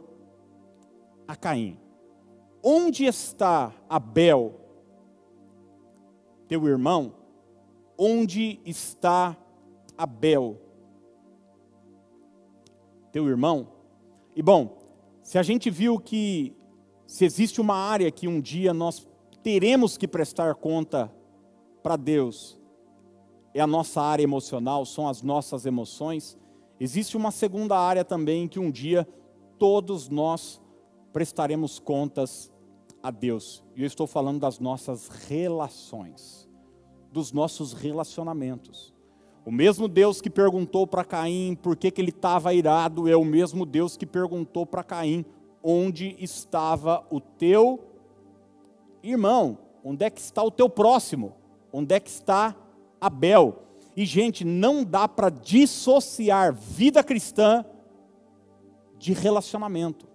a 1.26 1.35
Caim: 1.35 1.79
Onde 2.62 3.05
está 3.05 3.73
Abel, 3.88 4.61
teu 6.47 6.67
irmão? 6.67 7.14
Onde 7.97 8.61
está 8.64 9.37
Abel, 9.97 10.61
teu 13.11 13.29
irmão? 13.29 13.68
E 14.35 14.42
bom, 14.42 14.79
se 15.23 15.38
a 15.38 15.42
gente 15.42 15.70
viu 15.70 15.99
que 15.99 16.57
se 17.07 17.25
existe 17.25 17.61
uma 17.61 17.75
área 17.75 18.11
que 18.11 18.27
um 18.27 18.40
dia 18.40 18.73
nós 18.73 19.07
teremos 19.42 19.97
que 19.97 20.09
prestar 20.09 20.55
conta 20.55 21.12
para 21.83 21.97
Deus, 21.97 22.59
é 23.55 23.61
a 23.61 23.67
nossa 23.67 24.01
área 24.01 24.23
emocional, 24.23 24.85
são 24.87 25.09
as 25.09 25.23
nossas 25.23 25.67
emoções. 25.67 26.37
Existe 26.81 27.17
uma 27.17 27.31
segunda 27.31 27.79
área 27.79 28.05
também 28.05 28.49
que 28.49 28.59
um 28.59 28.71
dia 28.71 29.07
todos 29.59 30.09
nós 30.09 30.61
prestaremos 31.12 31.79
contas 31.79 32.53
a 33.03 33.11
Deus. 33.11 33.62
E 33.77 33.83
eu 33.83 33.87
estou 33.87 34.07
falando 34.07 34.41
das 34.41 34.59
nossas 34.59 35.09
relações, 35.09 36.49
dos 37.12 37.33
nossos 37.33 37.73
relacionamentos. 37.73 38.93
O 39.45 39.51
mesmo 39.51 39.88
Deus 39.88 40.21
que 40.21 40.31
perguntou 40.31 40.87
para 40.87 41.05
Caim 41.05 41.57
por 41.61 41.77
que, 41.77 41.91
que 41.91 42.01
ele 42.01 42.11
estava 42.11 42.55
irado 42.55 43.09
é 43.09 43.17
o 43.17 43.25
mesmo 43.25 43.67
Deus 43.67 43.97
que 43.97 44.07
perguntou 44.07 44.65
para 44.65 44.85
Caim 44.85 45.25
onde 45.62 46.17
estava 46.19 47.05
o 47.11 47.21
teu 47.21 47.81
irmão, 49.03 49.59
onde 49.85 50.05
é 50.05 50.11
que 50.11 50.21
está 50.21 50.43
o 50.43 50.51
teu 50.51 50.69
próximo, 50.69 51.35
onde 51.73 51.95
é 51.95 52.01
que 52.01 52.11
está 52.11 52.57
Abel. 53.03 53.59
E, 53.97 54.07
gente, 54.07 54.45
não 54.45 54.85
dá 54.85 55.09
para 55.09 55.29
dissociar 55.29 56.55
vida 56.55 57.03
cristã 57.03 57.65
de 58.97 59.12
relacionamento. 59.12 60.07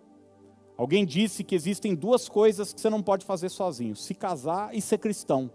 Alguém 0.77 1.05
disse 1.05 1.43
que 1.43 1.53
existem 1.53 1.93
duas 1.93 2.29
coisas 2.29 2.71
que 2.71 2.79
você 2.79 2.89
não 2.89 3.03
pode 3.03 3.25
fazer 3.25 3.49
sozinho: 3.49 3.95
se 3.95 4.13
casar 4.15 4.73
e 4.73 4.81
ser 4.81 4.99
cristão. 4.99 5.51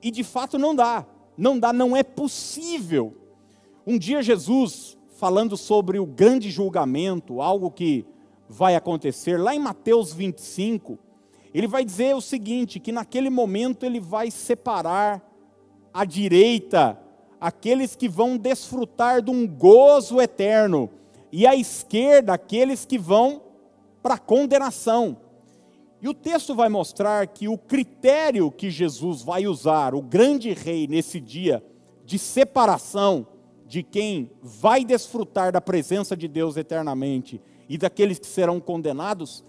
E 0.00 0.12
de 0.12 0.22
fato 0.22 0.56
não 0.56 0.76
dá, 0.76 1.04
não 1.36 1.58
dá, 1.58 1.72
não 1.72 1.96
é 1.96 2.04
possível. 2.04 3.16
Um 3.84 3.98
dia 3.98 4.22
Jesus, 4.22 4.96
falando 5.16 5.56
sobre 5.56 5.98
o 5.98 6.06
grande 6.06 6.50
julgamento, 6.50 7.40
algo 7.40 7.70
que 7.70 8.06
vai 8.48 8.76
acontecer, 8.76 9.38
lá 9.38 9.54
em 9.54 9.58
Mateus 9.58 10.12
25, 10.12 10.98
ele 11.52 11.66
vai 11.66 11.84
dizer 11.84 12.14
o 12.14 12.20
seguinte: 12.20 12.78
que 12.78 12.92
naquele 12.92 13.30
momento 13.30 13.84
ele 13.84 13.98
vai 13.98 14.30
separar 14.30 15.27
à 15.92 16.04
direita 16.04 16.98
aqueles 17.40 17.94
que 17.94 18.08
vão 18.08 18.36
desfrutar 18.36 19.22
de 19.22 19.30
um 19.30 19.46
gozo 19.46 20.20
eterno, 20.20 20.90
e 21.30 21.46
à 21.46 21.54
esquerda 21.54 22.32
aqueles 22.32 22.84
que 22.84 22.98
vão 22.98 23.42
para 24.02 24.14
a 24.14 24.18
condenação. 24.18 25.18
E 26.00 26.08
o 26.08 26.14
texto 26.14 26.54
vai 26.54 26.68
mostrar 26.68 27.26
que 27.26 27.48
o 27.48 27.58
critério 27.58 28.50
que 28.50 28.70
Jesus 28.70 29.22
vai 29.22 29.46
usar, 29.46 29.94
o 29.94 30.00
grande 30.00 30.52
rei, 30.52 30.86
nesse 30.86 31.20
dia 31.20 31.62
de 32.04 32.18
separação 32.18 33.26
de 33.66 33.82
quem 33.82 34.30
vai 34.40 34.84
desfrutar 34.84 35.52
da 35.52 35.60
presença 35.60 36.16
de 36.16 36.26
Deus 36.26 36.56
eternamente 36.56 37.40
e 37.68 37.76
daqueles 37.76 38.18
que 38.18 38.26
serão 38.26 38.58
condenados, 38.58 39.44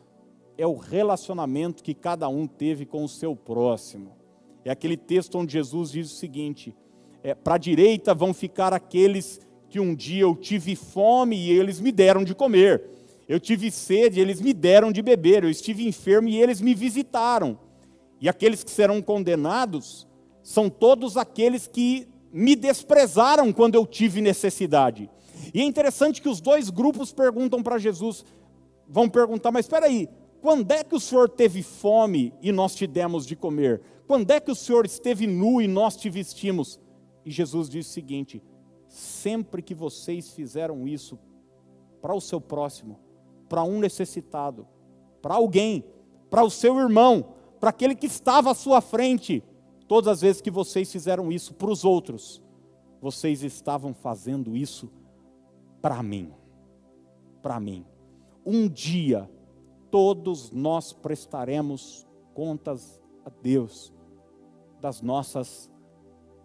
é 0.57 0.67
o 0.67 0.75
relacionamento 0.75 1.81
que 1.81 1.93
cada 1.93 2.27
um 2.27 2.45
teve 2.45 2.85
com 2.85 3.05
o 3.05 3.09
seu 3.09 3.33
próximo. 3.33 4.18
É 4.63 4.71
aquele 4.71 4.97
texto 4.97 5.37
onde 5.37 5.53
Jesus 5.53 5.91
diz 5.91 6.11
o 6.11 6.15
seguinte: 6.15 6.75
é, 7.23 7.33
para 7.33 7.55
a 7.55 7.57
direita 7.57 8.13
vão 8.13 8.33
ficar 8.33 8.73
aqueles 8.73 9.39
que 9.69 9.79
um 9.79 9.93
dia 9.93 10.23
eu 10.23 10.35
tive 10.35 10.75
fome 10.75 11.37
e 11.37 11.51
eles 11.51 11.79
me 11.79 11.91
deram 11.91 12.23
de 12.23 12.33
comer. 12.33 12.83
Eu 13.27 13.39
tive 13.39 13.69
sede 13.69 14.19
e 14.19 14.21
eles 14.21 14.41
me 14.41 14.53
deram 14.53 14.91
de 14.91 15.01
beber. 15.01 15.43
Eu 15.43 15.49
estive 15.49 15.87
enfermo 15.87 16.27
e 16.27 16.41
eles 16.41 16.59
me 16.59 16.73
visitaram. 16.73 17.59
E 18.19 18.27
aqueles 18.27 18.63
que 18.63 18.71
serão 18.71 19.01
condenados 19.01 20.07
são 20.41 20.69
todos 20.69 21.15
aqueles 21.15 21.67
que 21.67 22.07
me 22.33 22.55
desprezaram 22.55 23.53
quando 23.53 23.75
eu 23.75 23.85
tive 23.85 24.21
necessidade. 24.21 25.09
E 25.53 25.61
é 25.61 25.63
interessante 25.63 26.21
que 26.21 26.29
os 26.29 26.41
dois 26.41 26.69
grupos 26.69 27.13
perguntam 27.13 27.61
para 27.63 27.77
Jesus, 27.77 28.25
vão 28.87 29.07
perguntar, 29.07 29.51
mas 29.51 29.65
espera 29.65 29.85
aí, 29.85 30.09
quando 30.41 30.71
é 30.71 30.83
que 30.83 30.95
o 30.95 30.99
Senhor 30.99 31.29
teve 31.29 31.61
fome 31.61 32.33
e 32.41 32.51
nós 32.51 32.73
te 32.73 32.87
demos 32.87 33.25
de 33.25 33.35
comer? 33.35 33.81
Quando 34.07 34.31
é 34.31 34.39
que 34.39 34.51
o 34.51 34.55
Senhor 34.55 34.85
esteve 34.85 35.27
nu 35.27 35.61
e 35.61 35.67
nós 35.67 35.95
te 35.95 36.09
vestimos? 36.09 36.79
E 37.25 37.31
Jesus 37.31 37.69
disse 37.69 37.89
o 37.89 37.93
seguinte: 37.93 38.43
sempre 38.87 39.61
que 39.61 39.75
vocês 39.75 40.31
fizeram 40.31 40.87
isso 40.87 41.19
para 42.01 42.13
o 42.13 42.21
seu 42.21 42.39
próximo, 42.39 42.99
para 43.47 43.63
um 43.63 43.79
necessitado, 43.79 44.67
para 45.21 45.35
alguém, 45.35 45.83
para 46.29 46.43
o 46.43 46.49
seu 46.49 46.79
irmão, 46.79 47.33
para 47.59 47.69
aquele 47.69 47.95
que 47.95 48.07
estava 48.07 48.51
à 48.51 48.55
sua 48.55 48.81
frente, 48.81 49.43
todas 49.87 50.07
as 50.07 50.21
vezes 50.21 50.41
que 50.41 50.51
vocês 50.51 50.91
fizeram 50.91 51.31
isso 51.31 51.53
para 51.53 51.69
os 51.69 51.83
outros, 51.83 52.41
vocês 53.01 53.43
estavam 53.43 53.93
fazendo 53.93 54.55
isso 54.55 54.89
para 55.81 56.01
mim. 56.01 56.31
Para 57.41 57.59
mim. 57.59 57.85
Um 58.45 58.67
dia, 58.67 59.29
todos 59.91 60.51
nós 60.51 60.93
prestaremos 60.93 62.07
contas 62.33 63.01
a 63.25 63.29
Deus 63.41 63.93
das 64.79 65.01
nossas 65.01 65.69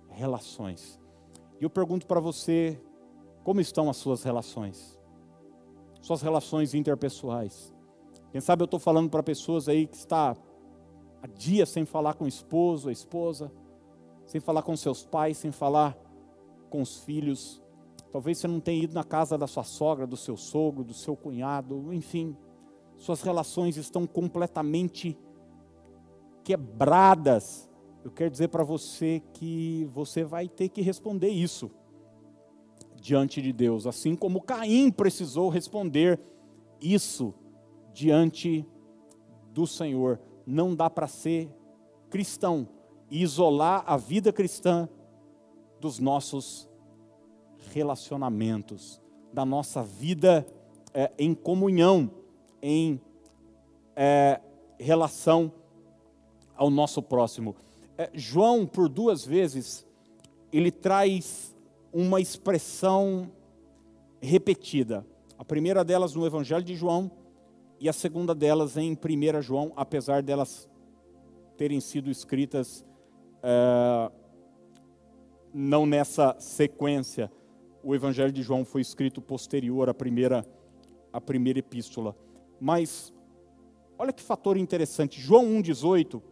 relações. 0.09 1.01
E 1.61 1.65
eu 1.65 1.71
pergunto 1.71 2.07
para 2.07 2.21
você, 2.21 2.81
como 3.43 3.61
estão 3.61 3.89
as 3.89 3.97
suas 3.97 4.23
relações? 4.23 4.99
Suas 6.01 6.23
relações 6.23 6.75
interpessoais. 6.75 7.73
Quem 8.33 8.41
sabe 8.41 8.63
eu 8.63 8.67
estou 8.67 8.81
falando 8.81 9.09
para 9.09 9.23
pessoas 9.23 9.69
aí 9.69 9.87
que 9.87 9.97
está 9.97 10.37
há 11.23 11.27
dias 11.27 11.69
sem 11.69 11.85
falar 11.85 12.15
com 12.15 12.25
o 12.25 12.29
esposo, 12.29 12.89
a 12.89 12.93
esposa, 12.93 13.53
sem 14.27 14.41
falar 14.41 14.63
com 14.63 14.77
seus 14.77 15.05
pais, 15.05 15.39
sem 15.39 15.53
falar 15.53 15.97
com 16.69 16.83
os 16.83 16.99
filhos. 16.99 17.63
Talvez 18.11 18.39
você 18.39 18.49
não 18.49 18.61
tenha 18.61 18.83
ido 18.83 18.95
na 18.95 19.05
casa 19.05 19.39
da 19.39 19.47
sua 19.47 19.65
sogra, 19.65 20.07
do 20.07 20.17
seu 20.17 20.37
sogro, 20.37 20.83
do 20.83 20.95
seu 20.95 21.17
cunhado, 21.17 21.93
enfim. 21.93 22.37
Suas 22.97 23.23
relações 23.23 23.77
estão 23.77 24.07
completamente 24.07 25.19
quebradas. 26.43 27.69
Eu 28.05 28.11
quero 28.11 28.31
dizer 28.31 28.49
para 28.49 28.63
você 28.63 29.23
que 29.33 29.89
você 29.93 30.25
vai 30.25 30.49
ter 30.49 30.69
que 30.69 30.83
responder 30.83 31.29
isso 31.29 31.71
diante 32.97 33.43
de 33.43 33.53
Deus, 33.53 33.87
assim 33.87 34.17
como 34.17 34.41
Caim 34.41 34.91
precisou 34.91 35.49
responder 35.51 36.19
isso 36.81 37.35
diante 37.93 38.67
do 39.53 39.67
Senhor. 39.67 40.21
Não 40.47 40.75
dá 40.75 40.89
para 40.89 41.07
ser 41.07 41.51
cristão 42.09 42.69
e 43.11 43.23
isolar 43.23 43.85
a 43.87 43.97
vida 43.97 44.33
cristã 44.33 44.89
dos 45.81 45.99
nossos 45.99 46.69
relacionamentos, 47.73 49.01
da 49.33 49.45
nossa 49.45 49.83
vida 49.83 50.47
é, 50.93 51.11
em 51.19 51.35
comunhão, 51.35 52.11
em 52.67 52.99
é, 53.95 54.41
relação 54.79 55.53
ao 56.57 56.71
nosso 56.71 57.03
próximo. 57.03 57.55
É, 57.99 58.09
João, 58.15 58.67
por 58.67 58.89
duas 58.89 59.23
vezes, 59.23 59.87
ele 60.51 60.71
traz 60.71 61.55
uma 61.93 62.23
expressão 62.23 63.31
repetida. 64.19 65.07
A 65.39 65.45
primeira 65.45 65.85
delas 65.85 66.15
no 66.15 66.25
Evangelho 66.25 66.65
de 66.65 66.75
João 66.75 67.11
e 67.79 67.87
a 67.87 67.93
segunda 67.93 68.35
delas 68.35 68.79
em 68.79 68.95
1 68.95 69.43
João, 69.43 69.71
apesar 69.77 70.23
delas 70.23 70.67
terem 71.59 71.81
sido 71.81 72.11
escritas 72.11 72.83
é, 73.43 74.11
não 75.53 75.85
nessa 75.85 76.35
sequência. 76.39 77.31
O 77.83 77.95
Evangelho 77.95 78.33
de 78.33 78.43
João 78.43 78.65
foi 78.65 78.81
escrito 78.81 79.21
posterior 79.21 79.91
à 79.91 79.93
primeira, 79.93 80.47
à 81.13 81.21
primeira 81.21 81.59
epístola. 81.59 82.17
Mas, 82.65 83.13
olha 83.99 84.11
que 84.11 84.23
fator 84.23 84.57
interessante. 84.57 85.21
João 85.21 85.45
1,18, 85.61 86.23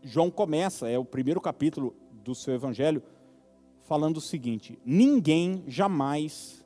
João 0.00 0.30
começa, 0.30 0.88
é 0.88 0.96
o 0.96 1.04
primeiro 1.04 1.40
capítulo 1.40 1.92
do 2.12 2.36
seu 2.36 2.54
Evangelho, 2.54 3.02
falando 3.80 4.18
o 4.18 4.20
seguinte: 4.20 4.78
Ninguém 4.84 5.64
jamais 5.66 6.64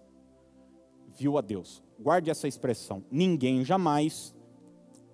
viu 1.17 1.39
a 1.39 1.41
Deus. 1.41 1.83
Guarde 1.99 2.29
essa 2.29 2.47
expressão. 2.47 3.03
Ninguém 3.11 3.65
jamais 3.65 4.37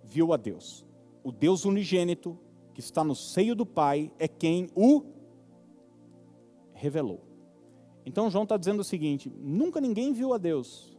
viu 0.03 0.33
a 0.33 0.37
Deus. 0.37 0.85
O 1.23 1.31
Deus 1.31 1.65
unigênito, 1.65 2.37
que 2.75 2.81
está 2.81 3.05
no 3.05 3.15
seio 3.15 3.55
do 3.55 3.65
Pai, 3.65 4.11
é 4.19 4.27
quem 4.27 4.69
o 4.75 5.05
revelou. 6.73 7.21
Então 8.05 8.29
João 8.29 8.43
está 8.43 8.57
dizendo 8.57 8.81
o 8.81 8.85
seguinte: 8.85 9.33
nunca 9.39 9.81
ninguém 9.81 10.13
viu 10.13 10.35
a 10.35 10.39
Deus, 10.39 10.90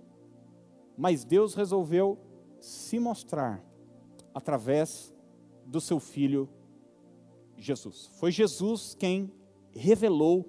mas 0.97 1.23
Deus 1.23 1.53
resolveu 1.53 2.17
se 2.59 2.99
mostrar 2.99 3.63
através 4.33 5.13
do 5.65 5.81
seu 5.81 5.99
filho 5.99 6.49
Jesus. 7.57 8.09
Foi 8.19 8.31
Jesus 8.31 8.95
quem 8.95 9.31
revelou 9.73 10.45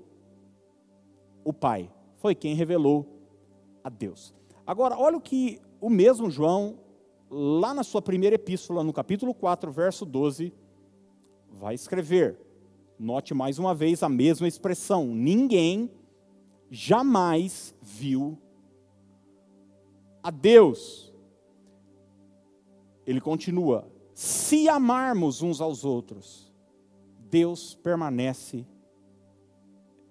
o 1.44 1.52
Pai, 1.52 1.90
foi 2.14 2.34
quem 2.34 2.54
revelou 2.54 3.06
a 3.82 3.88
Deus. 3.88 4.34
Agora, 4.66 4.96
olha 4.96 5.16
o 5.16 5.20
que 5.20 5.60
o 5.80 5.90
mesmo 5.90 6.30
João, 6.30 6.78
lá 7.28 7.74
na 7.74 7.82
sua 7.82 8.00
primeira 8.00 8.36
epístola, 8.36 8.84
no 8.84 8.92
capítulo 8.92 9.34
4, 9.34 9.70
verso 9.70 10.06
12, 10.06 10.52
vai 11.50 11.74
escrever. 11.74 12.38
Note 12.98 13.34
mais 13.34 13.58
uma 13.58 13.74
vez 13.74 14.02
a 14.02 14.08
mesma 14.08 14.46
expressão: 14.46 15.06
ninguém 15.06 15.90
jamais 16.70 17.74
viu 17.82 18.38
a 20.22 20.30
Deus. 20.30 21.12
Ele 23.06 23.20
continua: 23.20 23.90
se 24.14 24.68
amarmos 24.68 25.42
uns 25.42 25.60
aos 25.60 25.84
outros, 25.84 26.50
Deus 27.18 27.74
permanece 27.74 28.64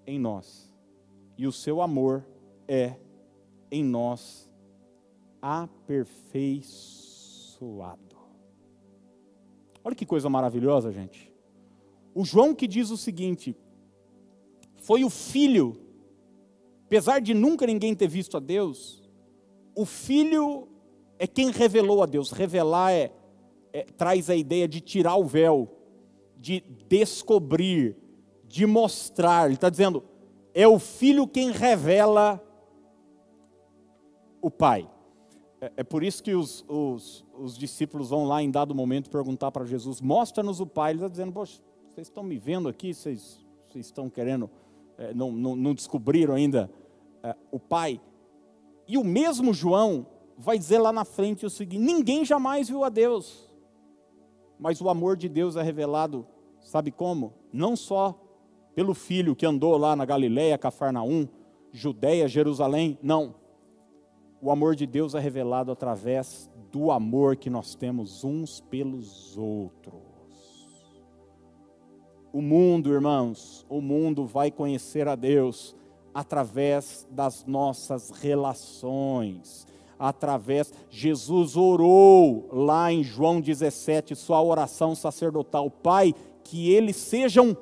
em 0.06 0.18
nós, 0.18 0.70
e 1.38 1.46
o 1.46 1.52
seu 1.52 1.80
amor 1.80 2.26
é 2.68 2.96
em 3.70 3.82
nós 3.84 4.50
aperfeiçoado. 5.40 8.12
Olha 9.84 9.96
que 9.96 10.06
coisa 10.06 10.28
maravilhosa, 10.28 10.92
gente. 10.92 11.32
O 12.14 12.24
João 12.24 12.54
que 12.54 12.68
diz 12.68 12.90
o 12.90 12.96
seguinte: 12.96 13.56
foi 14.74 15.04
o 15.04 15.10
filho, 15.10 15.80
apesar 16.84 17.20
de 17.20 17.34
nunca 17.34 17.66
ninguém 17.66 17.94
ter 17.94 18.08
visto 18.08 18.36
a 18.36 18.40
Deus, 18.40 19.01
o 19.74 19.84
filho 19.84 20.68
é 21.18 21.26
quem 21.26 21.50
revelou 21.50 22.02
a 22.02 22.06
Deus. 22.06 22.30
Revelar 22.30 22.92
é, 22.92 23.12
é 23.72 23.84
traz 23.84 24.28
a 24.28 24.36
ideia 24.36 24.66
de 24.66 24.80
tirar 24.80 25.16
o 25.16 25.24
véu, 25.24 25.68
de 26.36 26.60
descobrir, 26.88 27.96
de 28.44 28.66
mostrar. 28.66 29.46
Ele 29.46 29.54
está 29.54 29.70
dizendo, 29.70 30.02
é 30.54 30.66
o 30.66 30.78
filho 30.78 31.26
quem 31.26 31.50
revela 31.50 32.42
o 34.40 34.50
pai. 34.50 34.88
É, 35.60 35.72
é 35.78 35.84
por 35.84 36.02
isso 36.02 36.22
que 36.22 36.34
os, 36.34 36.64
os, 36.68 37.24
os, 37.38 37.56
discípulos 37.56 38.10
vão 38.10 38.24
lá 38.24 38.42
em 38.42 38.50
dado 38.50 38.74
momento 38.74 39.08
perguntar 39.08 39.52
para 39.52 39.64
Jesus: 39.64 40.00
mostra-nos 40.00 40.60
o 40.60 40.66
pai. 40.66 40.90
Ele 40.90 40.98
está 40.98 41.08
dizendo, 41.08 41.32
poxa, 41.32 41.62
vocês 41.94 42.08
estão 42.08 42.24
me 42.24 42.38
vendo 42.38 42.68
aqui, 42.68 42.92
vocês, 42.92 43.46
vocês 43.66 43.86
estão 43.86 44.10
querendo, 44.10 44.50
é, 44.98 45.14
não, 45.14 45.30
não, 45.30 45.54
não, 45.54 45.74
descobriram 45.74 46.34
ainda 46.34 46.70
é, 47.22 47.36
o 47.50 47.60
Pai. 47.60 48.00
E 48.92 48.98
o 48.98 49.02
mesmo 49.02 49.54
João 49.54 50.06
vai 50.36 50.58
dizer 50.58 50.78
lá 50.78 50.92
na 50.92 51.02
frente 51.02 51.46
o 51.46 51.50
seguinte: 51.50 51.82
ninguém 51.82 52.26
jamais 52.26 52.68
viu 52.68 52.84
a 52.84 52.90
Deus, 52.90 53.50
mas 54.58 54.82
o 54.82 54.90
amor 54.90 55.16
de 55.16 55.30
Deus 55.30 55.56
é 55.56 55.62
revelado, 55.62 56.26
sabe 56.60 56.90
como? 56.90 57.32
Não 57.50 57.74
só 57.74 58.14
pelo 58.74 58.92
filho 58.92 59.34
que 59.34 59.46
andou 59.46 59.78
lá 59.78 59.96
na 59.96 60.04
Galiléia, 60.04 60.58
Cafarnaum, 60.58 61.26
Judéia, 61.72 62.28
Jerusalém, 62.28 62.98
não. 63.02 63.34
O 64.42 64.50
amor 64.50 64.76
de 64.76 64.86
Deus 64.86 65.14
é 65.14 65.18
revelado 65.18 65.72
através 65.72 66.50
do 66.70 66.90
amor 66.90 67.36
que 67.36 67.48
nós 67.48 67.74
temos 67.74 68.24
uns 68.24 68.60
pelos 68.60 69.38
outros. 69.38 70.02
O 72.30 72.42
mundo, 72.42 72.92
irmãos, 72.92 73.64
o 73.70 73.80
mundo 73.80 74.26
vai 74.26 74.50
conhecer 74.50 75.08
a 75.08 75.14
Deus 75.14 75.74
através 76.14 77.06
das 77.10 77.44
nossas 77.46 78.10
relações, 78.10 79.66
através. 79.98 80.72
Jesus 80.90 81.56
orou 81.56 82.48
lá 82.52 82.92
em 82.92 83.02
João 83.02 83.40
17, 83.40 84.14
sua 84.14 84.42
oração 84.42 84.94
sacerdotal: 84.94 85.70
Pai, 85.70 86.14
que 86.44 86.70
eles 86.70 86.96
sejam 86.96 87.56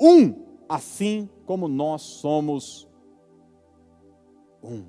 um, 0.00 0.34
assim 0.68 1.28
como 1.44 1.68
nós 1.68 2.02
somos 2.02 2.88
um. 4.62 4.84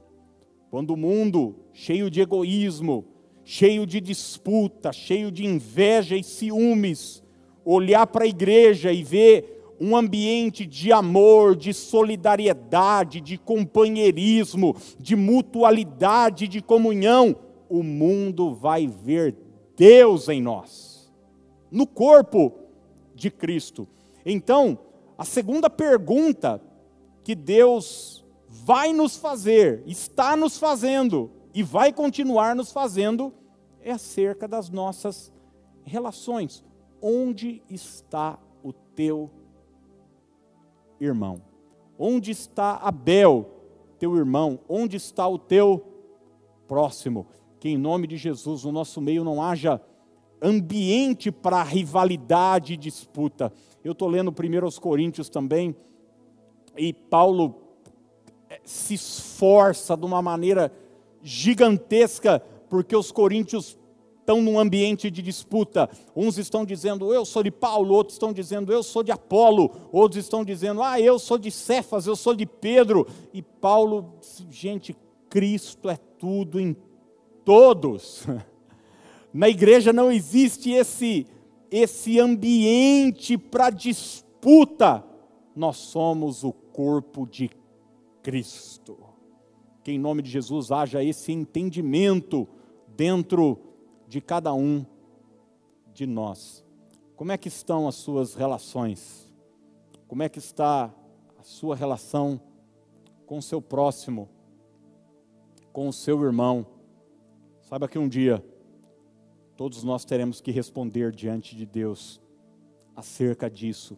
Quando 0.69 0.91
o 0.91 0.97
mundo, 0.97 1.55
cheio 1.73 2.11
de 2.11 2.21
egoísmo, 2.21 3.05
cheio 3.43 3.85
de 3.85 3.99
disputa, 3.99 4.93
cheio 4.93 5.31
de 5.31 5.45
inveja 5.45 6.15
e 6.15 6.23
ciúmes, 6.23 7.23
olhar 7.65 8.05
para 8.07 8.25
a 8.25 8.27
igreja 8.27 8.91
e 8.91 9.03
ver 9.03 9.58
um 9.79 9.95
ambiente 9.95 10.65
de 10.65 10.91
amor, 10.91 11.55
de 11.55 11.73
solidariedade, 11.73 13.21
de 13.21 13.37
companheirismo, 13.37 14.75
de 14.99 15.15
mutualidade, 15.15 16.47
de 16.47 16.61
comunhão, 16.61 17.35
o 17.69 17.81
mundo 17.83 18.53
vai 18.53 18.87
ver 18.87 19.35
Deus 19.77 20.27
em 20.27 20.41
nós, 20.41 21.11
no 21.71 21.87
corpo 21.87 22.53
de 23.15 23.31
Cristo. 23.31 23.87
Então, 24.25 24.77
a 25.17 25.23
segunda 25.23 25.69
pergunta 25.69 26.61
que 27.23 27.35
Deus 27.35 28.25
vai 28.47 28.91
nos 28.91 29.17
fazer, 29.17 29.83
está 29.85 30.35
nos 30.35 30.57
fazendo 30.57 31.31
e 31.53 31.63
vai 31.63 31.93
continuar 31.93 32.55
nos 32.55 32.71
fazendo, 32.71 33.33
é 33.81 33.91
acerca 33.91 34.47
das 34.47 34.69
nossas 34.69 35.31
relações 35.83 36.63
onde 37.01 37.61
está 37.69 38.37
o 38.63 38.73
teu 38.73 39.29
irmão? 40.99 41.41
Onde 41.97 42.31
está 42.31 42.75
Abel, 42.75 43.49
teu 43.97 44.15
irmão? 44.15 44.59
Onde 44.67 44.97
está 44.97 45.27
o 45.27 45.37
teu 45.37 45.85
próximo? 46.67 47.27
Que 47.59 47.69
em 47.69 47.77
nome 47.77 48.07
de 48.07 48.17
Jesus, 48.17 48.63
no 48.63 48.71
nosso 48.71 49.01
meio 49.01 49.23
não 49.23 49.41
haja 49.41 49.81
ambiente 50.41 51.31
para 51.31 51.61
rivalidade 51.63 52.73
e 52.73 52.77
disputa. 52.77 53.51
Eu 53.83 53.91
estou 53.91 54.07
lendo 54.07 54.31
1 54.31 54.79
Coríntios 54.79 55.29
também, 55.29 55.75
e 56.77 56.93
Paulo 56.93 57.55
eh, 58.49 58.61
se 58.63 58.93
esforça 58.93 59.97
de 59.97 60.05
uma 60.05 60.21
maneira 60.21 60.71
gigantesca 61.21 62.41
porque 62.69 62.95
os 62.95 63.11
coríntios 63.11 63.77
estão 64.29 64.41
num 64.43 64.59
ambiente 64.59 65.09
de 65.09 65.23
disputa. 65.23 65.89
Uns 66.15 66.37
estão 66.37 66.63
dizendo, 66.63 67.11
eu 67.11 67.25
sou 67.25 67.41
de 67.41 67.49
Paulo, 67.49 67.95
outros 67.95 68.13
estão 68.13 68.31
dizendo, 68.31 68.71
eu 68.71 68.83
sou 68.83 69.01
de 69.01 69.11
Apolo, 69.11 69.71
outros 69.91 70.23
estão 70.23 70.45
dizendo, 70.45 70.83
ah, 70.83 71.01
eu 71.01 71.17
sou 71.17 71.39
de 71.39 71.49
Cefas, 71.49 72.05
eu 72.05 72.15
sou 72.15 72.35
de 72.35 72.45
Pedro. 72.45 73.07
E 73.33 73.41
Paulo, 73.41 74.13
gente, 74.51 74.95
Cristo 75.27 75.89
é 75.89 75.97
tudo 75.97 76.59
em 76.59 76.75
todos. 77.43 78.23
Na 79.33 79.49
igreja 79.49 79.91
não 79.91 80.11
existe 80.11 80.71
esse 80.71 81.25
esse 81.71 82.19
ambiente 82.19 83.37
para 83.37 83.69
disputa. 83.69 85.03
Nós 85.55 85.77
somos 85.77 86.43
o 86.43 86.51
corpo 86.51 87.27
de 87.27 87.49
Cristo. 88.23 88.97
Que 89.83 89.91
em 89.91 89.99
nome 89.99 90.23
de 90.23 90.31
Jesus 90.31 90.71
haja 90.71 91.03
esse 91.03 91.31
entendimento 91.31 92.47
dentro 92.95 93.68
de 94.09 94.19
cada 94.19 94.51
um 94.55 94.83
de 95.93 96.07
nós. 96.07 96.65
Como 97.15 97.31
é 97.31 97.37
que 97.37 97.47
estão 97.47 97.87
as 97.87 97.93
suas 97.93 98.33
relações? 98.33 99.31
Como 100.07 100.23
é 100.23 100.27
que 100.27 100.39
está 100.39 100.91
a 101.37 101.43
sua 101.43 101.75
relação 101.75 102.41
com 103.27 103.37
o 103.37 103.41
seu 103.41 103.61
próximo, 103.61 104.27
com 105.71 105.87
o 105.87 105.93
seu 105.93 106.23
irmão? 106.23 106.65
Saiba 107.61 107.87
que 107.87 107.99
um 107.99 108.09
dia 108.09 108.43
todos 109.55 109.83
nós 109.83 110.03
teremos 110.05 110.41
que 110.41 110.49
responder 110.49 111.11
diante 111.11 111.55
de 111.55 111.67
Deus 111.67 112.19
acerca 112.95 113.47
disso. 113.47 113.95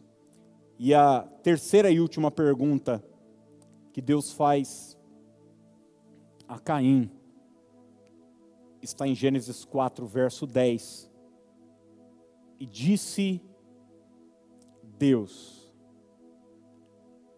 E 0.78 0.94
a 0.94 1.22
terceira 1.42 1.90
e 1.90 2.02
última 2.02 2.30
pergunta 2.30 3.02
que 3.94 4.02
Deus 4.02 4.34
faz 4.34 4.98
a 6.50 6.60
Caim 6.60 7.10
está 8.82 9.08
em 9.08 9.16
Gênesis 9.16 9.64
4, 9.66 10.06
verso 10.06 10.46
10. 10.46 11.10
E 12.60 12.66
disse 12.66 13.42
Deus: 14.84 15.74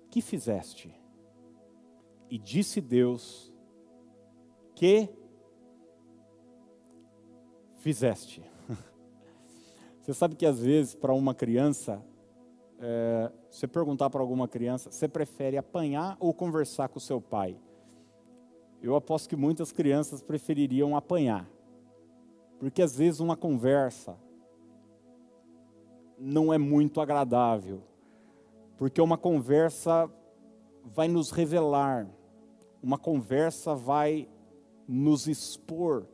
Que 0.10 0.22
fizeste? 0.22 0.94
E 2.30 2.38
disse 2.38 2.82
Deus: 2.82 3.54
Que 4.76 5.10
fizeste? 7.80 8.44
Você 10.02 10.14
sabe 10.14 10.36
que 10.36 10.46
às 10.46 10.60
vezes 10.60 10.96
para 10.96 11.14
uma 11.14 11.34
criança, 11.34 12.04
é, 12.80 13.32
você 13.50 13.68
perguntar 13.68 14.10
para 14.10 14.20
alguma 14.20 14.48
criança, 14.48 14.92
você 14.92 15.08
prefere 15.08 15.58
apanhar 15.58 16.18
ou 16.20 16.34
conversar 16.34 16.90
com 16.90 17.00
seu 17.00 17.22
pai? 17.22 17.58
Eu 18.84 18.98
aposto 18.98 19.30
que 19.30 19.36
muitas 19.38 19.72
crianças 19.72 20.22
prefeririam 20.22 20.98
apanhar. 20.98 21.50
Porque 22.60 22.82
às 22.82 22.98
vezes 22.98 23.22
uma 23.22 23.38
conversa 23.38 24.18
não 26.20 26.54
é 26.54 26.58
muito 26.58 27.00
agradável. 27.00 27.82
Porque 28.78 29.00
uma 29.00 29.18
conversa 29.18 30.12
vai 30.84 31.08
nos 31.08 31.32
revelar, 31.32 32.06
uma 32.82 32.98
conversa 32.98 33.74
vai 33.74 34.28
nos 34.86 35.28
expor, 35.28 36.06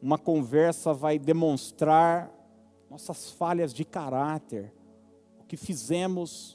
uma 0.00 0.16
conversa 0.16 0.94
vai 0.94 1.18
demonstrar 1.18 2.32
nossas 2.88 3.30
falhas 3.30 3.74
de 3.74 3.84
caráter, 3.84 4.72
o 5.38 5.44
que 5.44 5.56
fizemos 5.56 6.53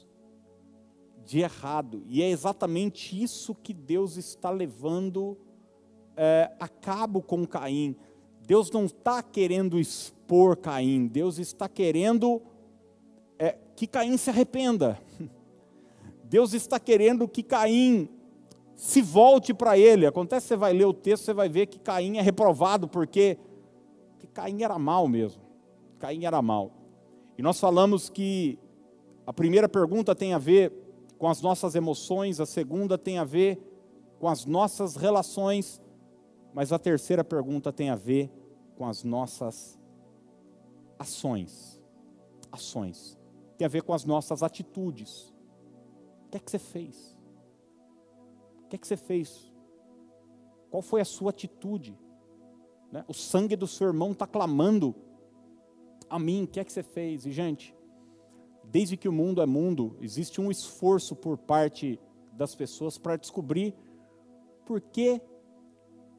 de 1.30 1.38
errado. 1.38 2.02
E 2.08 2.24
é 2.24 2.28
exatamente 2.28 3.22
isso 3.22 3.54
que 3.54 3.72
Deus 3.72 4.16
está 4.16 4.50
levando 4.50 5.38
é, 6.16 6.50
a 6.58 6.66
cabo 6.66 7.22
com 7.22 7.46
Caim. 7.46 7.94
Deus 8.44 8.68
não 8.72 8.86
está 8.86 9.22
querendo 9.22 9.78
expor 9.78 10.56
Caim, 10.56 11.06
Deus 11.06 11.38
está 11.38 11.68
querendo 11.68 12.42
é, 13.38 13.56
que 13.76 13.86
Caim 13.86 14.16
se 14.16 14.28
arrependa. 14.28 15.00
Deus 16.24 16.52
está 16.52 16.80
querendo 16.80 17.28
que 17.28 17.44
Caim 17.44 18.08
se 18.74 19.00
volte 19.00 19.54
para 19.54 19.78
ele. 19.78 20.06
Acontece, 20.06 20.48
você 20.48 20.56
vai 20.56 20.72
ler 20.72 20.86
o 20.86 20.92
texto, 20.92 21.26
você 21.26 21.32
vai 21.32 21.48
ver 21.48 21.66
que 21.66 21.78
Caim 21.78 22.16
é 22.16 22.22
reprovado, 22.22 22.88
porque 22.88 23.38
que 24.18 24.26
Caim 24.26 24.64
era 24.64 24.80
mal 24.80 25.06
mesmo. 25.06 25.42
Caim 26.00 26.24
era 26.24 26.42
mal. 26.42 26.72
E 27.38 27.42
nós 27.42 27.60
falamos 27.60 28.08
que 28.08 28.58
a 29.24 29.32
primeira 29.32 29.68
pergunta 29.68 30.12
tem 30.12 30.34
a 30.34 30.38
ver 30.38 30.89
com 31.20 31.28
as 31.28 31.42
nossas 31.42 31.74
emoções, 31.74 32.40
a 32.40 32.46
segunda 32.46 32.96
tem 32.96 33.18
a 33.18 33.24
ver 33.24 33.62
com 34.18 34.26
as 34.26 34.46
nossas 34.46 34.96
relações, 34.96 35.78
mas 36.54 36.72
a 36.72 36.78
terceira 36.78 37.22
pergunta 37.22 37.70
tem 37.70 37.90
a 37.90 37.94
ver 37.94 38.32
com 38.74 38.86
as 38.86 39.04
nossas 39.04 39.78
ações. 40.98 41.78
Ações. 42.50 43.18
Tem 43.58 43.66
a 43.66 43.68
ver 43.68 43.82
com 43.82 43.92
as 43.92 44.06
nossas 44.06 44.42
atitudes. 44.42 45.30
O 46.24 46.30
que 46.30 46.38
é 46.38 46.40
que 46.40 46.50
você 46.50 46.58
fez? 46.58 47.14
O 48.64 48.68
que 48.68 48.76
é 48.76 48.78
que 48.78 48.86
você 48.86 48.96
fez? 48.96 49.52
Qual 50.70 50.80
foi 50.80 51.02
a 51.02 51.04
sua 51.04 51.28
atitude? 51.28 51.98
Né? 52.90 53.04
O 53.06 53.12
sangue 53.12 53.56
do 53.56 53.66
seu 53.66 53.88
irmão 53.88 54.12
está 54.12 54.26
clamando 54.26 54.94
a 56.08 56.18
mim. 56.18 56.44
O 56.44 56.46
que 56.46 56.60
é 56.60 56.64
que 56.64 56.72
você 56.72 56.82
fez? 56.82 57.26
E, 57.26 57.30
gente, 57.30 57.76
desde 58.70 58.96
que 58.96 59.08
o 59.08 59.12
mundo 59.12 59.42
é 59.42 59.46
mundo, 59.46 59.96
existe 60.00 60.40
um 60.40 60.50
esforço 60.50 61.16
por 61.16 61.36
parte 61.36 61.98
das 62.32 62.54
pessoas 62.54 62.96
para 62.96 63.16
descobrir 63.16 63.74
por 64.64 64.80
que, 64.80 65.20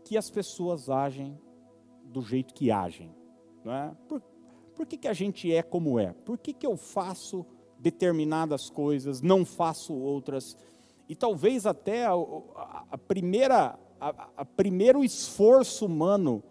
que 0.04 0.18
as 0.18 0.30
pessoas 0.30 0.90
agem 0.90 1.40
do 2.04 2.22
jeito 2.22 2.54
que 2.54 2.70
agem. 2.70 3.16
Não 3.64 3.74
é? 3.74 3.96
por, 4.08 4.22
por 4.76 4.86
que, 4.86 4.98
que 4.98 5.08
a 5.08 5.14
gente 5.14 5.54
é 5.54 5.64
como 5.64 5.98
é? 5.98 6.12
Por 6.26 6.38
que, 6.38 6.54
que 6.54 6.68
eu 6.68 6.76
faço 6.76 7.46
determinadas 7.80 8.70
coisas, 8.70 9.22
não 9.22 9.46
faço 9.46 9.94
outras? 9.94 10.58
E 11.08 11.16
talvez 11.16 11.66
até 11.66 12.06
a, 12.06 12.14
a 12.92 12.98
primeira, 12.98 13.80
a, 14.00 14.30
a, 14.36 14.46
primeiro 14.46 15.06
esforço 15.06 15.86
humano 15.86 16.44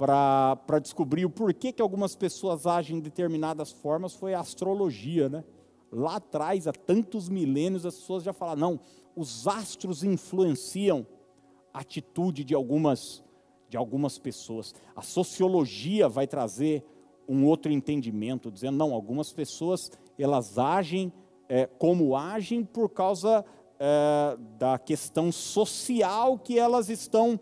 para 0.00 0.78
descobrir 0.78 1.26
o 1.26 1.30
porquê 1.30 1.72
que 1.72 1.82
algumas 1.82 2.16
pessoas 2.16 2.66
agem 2.66 2.96
de 2.96 3.02
determinadas 3.02 3.70
formas 3.70 4.14
foi 4.14 4.32
a 4.32 4.40
astrologia, 4.40 5.28
né? 5.28 5.44
Lá 5.92 6.16
atrás, 6.16 6.66
há 6.66 6.72
tantos 6.72 7.28
milênios, 7.28 7.84
as 7.84 7.96
pessoas 7.96 8.22
já 8.22 8.32
falaram, 8.32 8.60
não, 8.60 8.80
os 9.14 9.46
astros 9.46 10.02
influenciam 10.02 11.06
a 11.74 11.80
atitude 11.80 12.44
de 12.44 12.54
algumas, 12.54 13.22
de 13.68 13.76
algumas 13.76 14.18
pessoas. 14.18 14.74
A 14.96 15.02
sociologia 15.02 16.08
vai 16.08 16.26
trazer 16.26 16.82
um 17.28 17.44
outro 17.44 17.70
entendimento, 17.70 18.50
dizendo, 18.50 18.78
não, 18.78 18.94
algumas 18.94 19.34
pessoas, 19.34 19.92
elas 20.18 20.56
agem 20.56 21.12
é, 21.46 21.66
como 21.66 22.16
agem 22.16 22.64
por 22.64 22.88
causa 22.88 23.44
é, 23.78 24.38
da 24.58 24.78
questão 24.78 25.30
social 25.30 26.38
que 26.38 26.58
elas 26.58 26.88
estão 26.88 27.38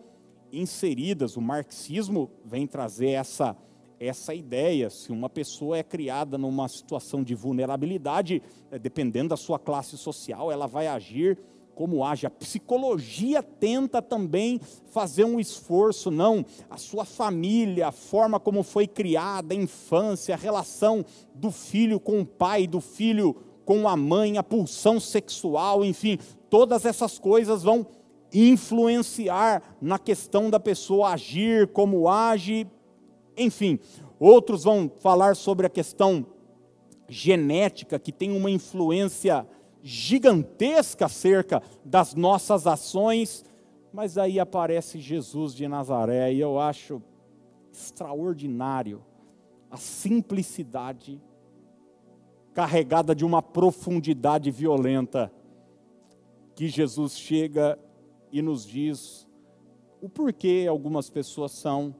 inseridas. 0.52 1.36
O 1.36 1.40
marxismo 1.40 2.30
vem 2.44 2.66
trazer 2.66 3.10
essa, 3.10 3.56
essa 3.98 4.34
ideia. 4.34 4.90
Se 4.90 5.12
uma 5.12 5.28
pessoa 5.28 5.78
é 5.78 5.82
criada 5.82 6.36
numa 6.38 6.68
situação 6.68 7.22
de 7.22 7.34
vulnerabilidade, 7.34 8.42
é, 8.70 8.78
dependendo 8.78 9.30
da 9.30 9.36
sua 9.36 9.58
classe 9.58 9.96
social, 9.96 10.50
ela 10.50 10.66
vai 10.66 10.86
agir 10.86 11.38
como 11.74 12.04
age. 12.04 12.26
A 12.26 12.30
psicologia 12.30 13.40
tenta 13.40 14.02
também 14.02 14.60
fazer 14.86 15.22
um 15.22 15.38
esforço, 15.38 16.10
não. 16.10 16.44
A 16.68 16.76
sua 16.76 17.04
família, 17.04 17.86
a 17.86 17.92
forma 17.92 18.40
como 18.40 18.64
foi 18.64 18.88
criada, 18.88 19.54
a 19.54 19.56
infância, 19.56 20.34
a 20.34 20.38
relação 20.38 21.04
do 21.32 21.52
filho 21.52 22.00
com 22.00 22.20
o 22.20 22.26
pai, 22.26 22.66
do 22.66 22.80
filho 22.80 23.36
com 23.64 23.86
a 23.86 23.96
mãe, 23.96 24.38
a 24.38 24.42
pulsão 24.42 24.98
sexual, 24.98 25.84
enfim, 25.84 26.18
todas 26.48 26.84
essas 26.84 27.18
coisas 27.18 27.62
vão 27.62 27.86
influenciar 28.32 29.62
na 29.80 29.98
questão 29.98 30.50
da 30.50 30.60
pessoa 30.60 31.10
agir, 31.10 31.68
como 31.68 32.08
age, 32.08 32.66
enfim. 33.36 33.78
Outros 34.18 34.64
vão 34.64 34.90
falar 35.00 35.36
sobre 35.36 35.66
a 35.66 35.70
questão 35.70 36.26
genética, 37.08 37.98
que 37.98 38.12
tem 38.12 38.30
uma 38.36 38.50
influência 38.50 39.46
gigantesca 39.82 41.06
acerca 41.06 41.62
das 41.84 42.14
nossas 42.14 42.66
ações, 42.66 43.44
mas 43.92 44.18
aí 44.18 44.38
aparece 44.38 44.98
Jesus 44.98 45.54
de 45.54 45.66
Nazaré 45.66 46.32
e 46.32 46.40
eu 46.40 46.58
acho 46.58 47.00
extraordinário 47.72 49.02
a 49.70 49.76
simplicidade 49.76 51.20
carregada 52.52 53.14
de 53.14 53.24
uma 53.24 53.40
profundidade 53.40 54.50
violenta 54.50 55.32
que 56.54 56.66
Jesus 56.66 57.16
chega 57.16 57.78
e 58.30 58.42
nos 58.42 58.66
diz 58.66 59.28
o 60.00 60.08
porquê 60.08 60.66
algumas 60.68 61.10
pessoas 61.10 61.52
são 61.52 61.94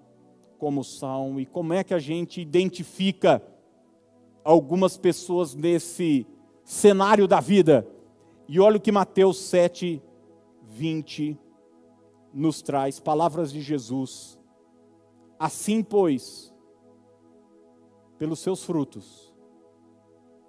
como 0.59 0.83
são 0.83 1.39
e 1.39 1.47
como 1.47 1.73
é 1.73 1.85
que 1.85 1.95
a 1.95 1.99
gente 1.99 2.41
identifica 2.41 3.43
algumas 4.45 4.97
pessoas 4.97 5.55
nesse 5.55 6.27
cenário 6.65 7.29
da 7.29 7.41
vida. 7.41 7.87
E 8.49 8.59
olha 8.59 8.77
o 8.77 8.81
que 8.81 8.91
Mateus 8.91 9.39
7, 9.39 10.03
20 10.63 11.39
nos 12.33 12.63
traz, 12.63 12.99
palavras 12.99 13.53
de 13.53 13.61
Jesus. 13.61 14.39
Assim, 15.39 15.83
pois, 15.83 16.53
pelos 18.19 18.41
seus 18.41 18.65
frutos 18.65 19.33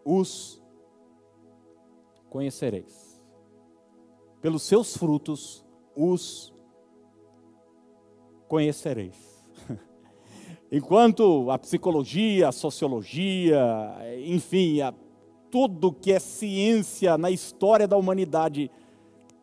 os 0.04 0.62
conhecereis. 2.30 3.22
Pelos 4.42 4.64
seus 4.64 4.96
frutos 4.96 5.66
os 6.00 6.54
conhecereis. 8.48 9.16
Enquanto 10.72 11.52
a 11.52 11.58
psicologia, 11.60 12.48
a 12.48 12.52
sociologia, 12.54 13.68
enfim, 14.26 14.80
a, 14.80 14.94
tudo 15.52 15.92
que 15.92 16.14
é 16.14 16.20
ciência 16.20 17.18
na 17.18 17.30
história 17.30 17.88
da 17.88 17.98
humanidade 17.98 18.72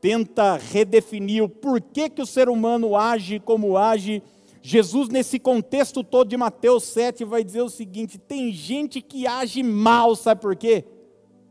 tenta 0.01 0.57
redefinir 0.57 1.45
o 1.45 1.49
porquê 1.49 2.09
que 2.09 2.23
o 2.23 2.27
ser 2.27 2.49
humano 2.49 2.97
age 2.97 3.39
como 3.39 3.77
age, 3.77 4.23
Jesus, 4.63 5.09
nesse 5.09 5.39
contexto 5.39 6.03
todo 6.03 6.29
de 6.29 6.37
Mateus 6.37 6.85
7, 6.85 7.25
vai 7.25 7.45
dizer 7.45 7.63
o 7.63 7.69
seguinte: 7.69 8.19
tem 8.19 8.53
gente 8.53 9.01
que 9.01 9.27
age 9.27 9.63
mal, 9.63 10.17
sabe 10.17 10.41
por 10.41 10.57
quê? 10.57 10.85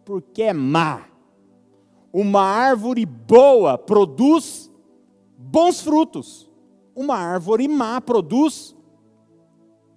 Porque 0.03 0.43
é 0.43 0.53
má. 0.53 1.05
Uma 2.11 2.41
árvore 2.41 3.05
boa 3.05 3.77
produz 3.77 4.64
bons 5.45 5.81
frutos, 5.81 6.49
uma 6.95 7.15
árvore 7.15 7.67
má 7.67 8.01
produz 8.01 8.75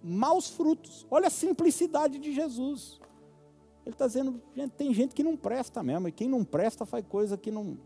maus 0.03 0.49
frutos. 0.51 1.07
Olha 1.11 1.29
a 1.29 1.31
simplicidade 1.31 2.19
de 2.19 2.33
Jesus. 2.33 3.01
Ele 3.85 3.95
está 3.95 4.07
dizendo, 4.07 4.43
tem 4.77 4.93
gente 4.93 5.15
que 5.15 5.23
não 5.23 5.37
presta 5.37 5.83
mesmo, 5.83 6.09
e 6.09 6.13
quem 6.13 6.29
não 6.29 6.45
presta 6.45 6.85
faz 6.85 7.05
coisa 7.07 7.39
que 7.39 7.51
não, 7.51 7.79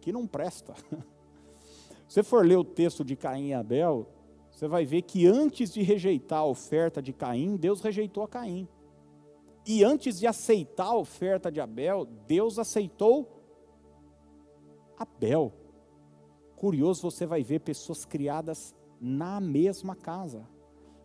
que 0.00 0.12
não 0.12 0.26
presta. 0.26 0.74
você 2.06 2.22
for 2.22 2.46
ler 2.46 2.56
o 2.56 2.64
texto 2.64 3.04
de 3.04 3.16
Caim 3.16 3.48
e 3.48 3.54
Abel, 3.54 4.08
você 4.52 4.68
vai 4.68 4.84
ver 4.84 5.02
que 5.02 5.26
antes 5.26 5.72
de 5.72 5.82
rejeitar 5.82 6.40
a 6.40 6.46
oferta 6.46 7.02
de 7.02 7.12
Caim, 7.12 7.56
Deus 7.56 7.80
rejeitou 7.80 8.22
a 8.22 8.28
Caim. 8.28 8.68
E 9.66 9.82
antes 9.82 10.20
de 10.20 10.26
aceitar 10.26 10.86
a 10.86 10.96
oferta 10.96 11.50
de 11.50 11.60
Abel, 11.60 12.04
Deus 12.04 12.58
aceitou 12.58 13.42
Abel. 14.96 15.63
Curioso, 16.56 17.02
você 17.02 17.26
vai 17.26 17.42
ver 17.42 17.60
pessoas 17.60 18.04
criadas 18.04 18.74
na 19.00 19.40
mesma 19.40 19.94
casa, 19.94 20.48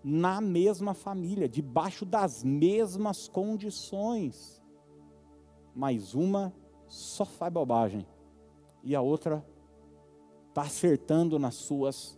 na 0.03 0.39
mesma 0.39 0.93
família, 0.93 1.49
debaixo 1.49 2.05
das 2.05 2.43
mesmas 2.43 3.27
condições. 3.27 4.61
Mas 5.75 6.13
uma 6.13 6.53
só 6.87 7.25
faz 7.25 7.51
bobagem 7.51 8.05
e 8.83 8.95
a 8.95 9.01
outra 9.01 9.45
está 10.47 10.61
acertando 10.63 11.37
nas 11.37 11.55
suas 11.55 12.17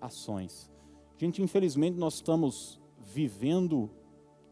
ações. 0.00 0.70
Gente, 1.18 1.42
infelizmente 1.42 1.98
nós 1.98 2.14
estamos 2.14 2.80
vivendo 2.98 3.90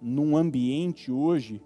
num 0.01 0.37
ambiente 0.37 1.11
hoje, 1.11 1.63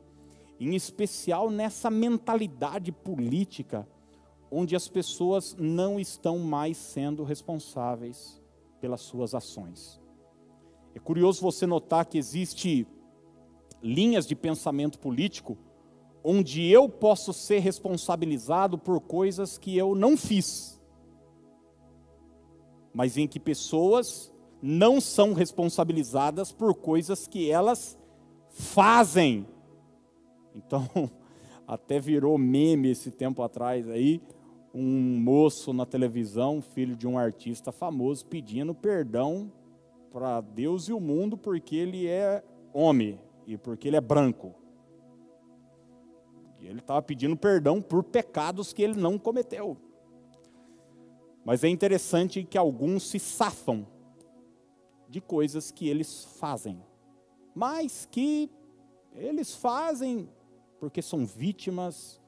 em 0.61 0.74
especial 0.74 1.50
nessa 1.50 1.90
mentalidade 1.90 2.92
política, 2.92 3.88
onde 4.52 4.76
as 4.76 4.86
pessoas 4.86 5.56
não 5.58 5.98
estão 5.98 6.38
mais 6.38 6.76
sendo 6.76 7.24
responsáveis 7.24 8.40
pelas 8.80 9.00
suas 9.00 9.34
ações. 9.34 10.00
É 10.94 10.98
curioso 10.98 11.40
você 11.40 11.66
notar 11.66 12.04
que 12.04 12.18
existe 12.18 12.86
linhas 13.82 14.26
de 14.26 14.36
pensamento 14.36 14.98
político 14.98 15.56
onde 16.22 16.64
eu 16.68 16.88
posso 16.88 17.32
ser 17.32 17.58
responsabilizado 17.60 18.78
por 18.78 19.00
coisas 19.00 19.58
que 19.58 19.76
eu 19.76 19.94
não 19.94 20.16
fiz 20.16 20.80
mas 22.92 23.16
em 23.16 23.26
que 23.26 23.40
pessoas 23.40 24.32
não 24.60 25.00
são 25.00 25.32
responsabilizadas 25.32 26.52
por 26.52 26.74
coisas 26.74 27.26
que 27.26 27.50
elas 27.50 27.98
fazem. 28.50 29.46
Então, 30.54 30.86
até 31.66 31.98
virou 31.98 32.36
meme 32.36 32.90
esse 32.90 33.10
tempo 33.10 33.42
atrás 33.42 33.88
aí, 33.88 34.20
um 34.74 35.20
moço 35.20 35.72
na 35.72 35.85
televisão, 35.85 36.62
filho 36.62 36.96
de 36.96 37.06
um 37.06 37.18
artista 37.18 37.70
famoso, 37.70 38.24
pedindo 38.26 38.74
perdão 38.74 39.52
para 40.11 40.40
Deus 40.40 40.88
e 40.88 40.92
o 40.92 41.00
mundo 41.00 41.37
porque 41.37 41.76
ele 41.76 42.06
é 42.06 42.42
homem 42.72 43.20
e 43.46 43.56
porque 43.56 43.88
ele 43.88 43.96
é 43.96 44.00
branco. 44.00 44.54
E 46.61 46.66
ele 46.66 46.78
estava 46.78 47.02
pedindo 47.02 47.37
perdão 47.37 47.82
por 47.82 48.04
pecados 48.04 48.72
que 48.72 48.82
ele 48.82 48.94
não 48.94 49.18
cometeu. 49.18 49.76
Mas 51.44 51.64
é 51.64 51.68
interessante 51.68 52.44
que 52.44 52.56
alguns 52.56 53.08
se 53.08 53.18
safam 53.18 53.87
de 55.08 55.20
coisas 55.20 55.70
que 55.70 55.88
eles 55.88 56.24
fazem, 56.38 56.82
mas 57.54 58.06
que 58.11 58.48
eles 59.14 59.54
fazem 59.54 60.28
porque 60.78 61.02
são 61.02 61.26
vítimas 61.26 62.20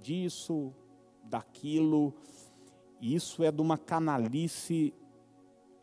disso, 0.00 0.72
daquilo, 1.28 2.14
e 3.00 3.14
isso 3.14 3.42
é 3.42 3.50
de 3.50 3.60
uma 3.60 3.78
canalice 3.78 4.94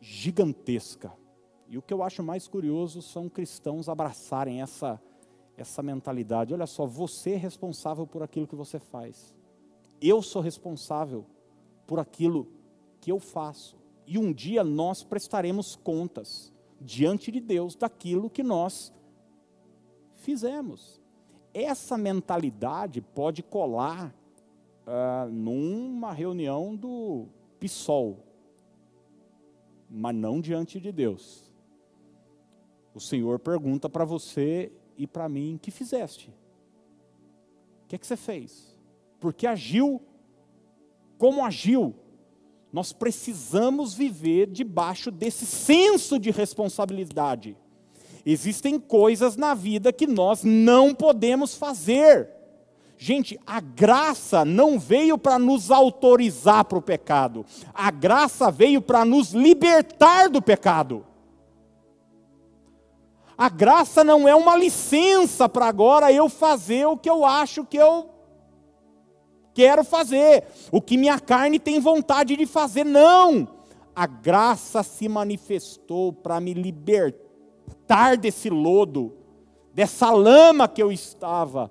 gigantesca. 0.00 1.12
E 1.68 1.78
o 1.78 1.82
que 1.82 1.92
eu 1.92 2.02
acho 2.02 2.22
mais 2.22 2.46
curioso 2.46 3.00
são 3.00 3.28
cristãos 3.28 3.88
abraçarem 3.88 4.60
essa 4.60 5.00
essa 5.56 5.82
mentalidade. 5.82 6.52
Olha 6.52 6.66
só, 6.66 6.86
você 6.86 7.32
é 7.32 7.36
responsável 7.36 8.06
por 8.06 8.22
aquilo 8.22 8.46
que 8.46 8.56
você 8.56 8.78
faz. 8.78 9.34
Eu 10.00 10.20
sou 10.22 10.42
responsável 10.42 11.24
por 11.86 11.98
aquilo 11.98 12.48
que 13.00 13.10
eu 13.10 13.18
faço. 13.18 13.76
E 14.06 14.18
um 14.18 14.32
dia 14.32 14.62
nós 14.62 15.02
prestaremos 15.02 15.76
contas 15.76 16.52
diante 16.80 17.30
de 17.30 17.40
Deus 17.40 17.74
daquilo 17.74 18.28
que 18.28 18.42
nós 18.42 18.92
fizemos. 20.16 21.00
Essa 21.52 21.96
mentalidade 21.96 23.00
pode 23.00 23.42
colar 23.42 24.14
uh, 24.86 25.30
numa 25.30 26.12
reunião 26.12 26.74
do 26.74 27.26
PSOL, 27.58 28.24
mas 29.90 30.14
não 30.14 30.40
diante 30.40 30.80
de 30.80 30.92
Deus. 30.92 31.52
O 32.94 33.00
Senhor 33.00 33.38
pergunta 33.38 33.88
para 33.88 34.04
você 34.04 34.70
e 34.96 35.06
para 35.06 35.28
mim: 35.28 35.58
que 35.60 35.70
fizeste? 35.70 36.30
O 37.84 37.88
que 37.88 37.96
é 37.96 37.98
que 37.98 38.06
você 38.06 38.16
fez? 38.16 38.74
Porque 39.20 39.46
agiu 39.46 40.00
como 41.18 41.44
agiu. 41.44 41.94
Nós 42.72 42.92
precisamos 42.92 43.94
viver 43.94 44.48
debaixo 44.48 45.10
desse 45.10 45.46
senso 45.46 46.18
de 46.18 46.30
responsabilidade. 46.30 47.56
Existem 48.26 48.80
coisas 48.80 49.36
na 49.36 49.54
vida 49.54 49.92
que 49.92 50.06
nós 50.06 50.42
não 50.42 50.94
podemos 50.94 51.54
fazer. 51.54 52.28
Gente, 53.06 53.38
a 53.46 53.60
graça 53.60 54.46
não 54.46 54.78
veio 54.78 55.18
para 55.18 55.38
nos 55.38 55.70
autorizar 55.70 56.64
para 56.64 56.78
o 56.78 56.80
pecado, 56.80 57.44
a 57.74 57.90
graça 57.90 58.50
veio 58.50 58.80
para 58.80 59.04
nos 59.04 59.34
libertar 59.34 60.30
do 60.30 60.40
pecado. 60.40 61.04
A 63.36 63.50
graça 63.50 64.02
não 64.02 64.26
é 64.26 64.34
uma 64.34 64.56
licença 64.56 65.46
para 65.50 65.66
agora 65.66 66.10
eu 66.10 66.30
fazer 66.30 66.86
o 66.86 66.96
que 66.96 67.10
eu 67.10 67.26
acho 67.26 67.62
que 67.66 67.76
eu 67.76 68.08
quero 69.52 69.84
fazer, 69.84 70.44
o 70.72 70.80
que 70.80 70.96
minha 70.96 71.20
carne 71.20 71.58
tem 71.58 71.78
vontade 71.80 72.34
de 72.34 72.46
fazer. 72.46 72.84
Não! 72.84 73.46
A 73.94 74.06
graça 74.06 74.82
se 74.82 75.10
manifestou 75.10 76.10
para 76.10 76.40
me 76.40 76.54
libertar 76.54 78.16
desse 78.16 78.48
lodo, 78.48 79.14
dessa 79.74 80.10
lama 80.10 80.66
que 80.66 80.82
eu 80.82 80.90
estava, 80.90 81.70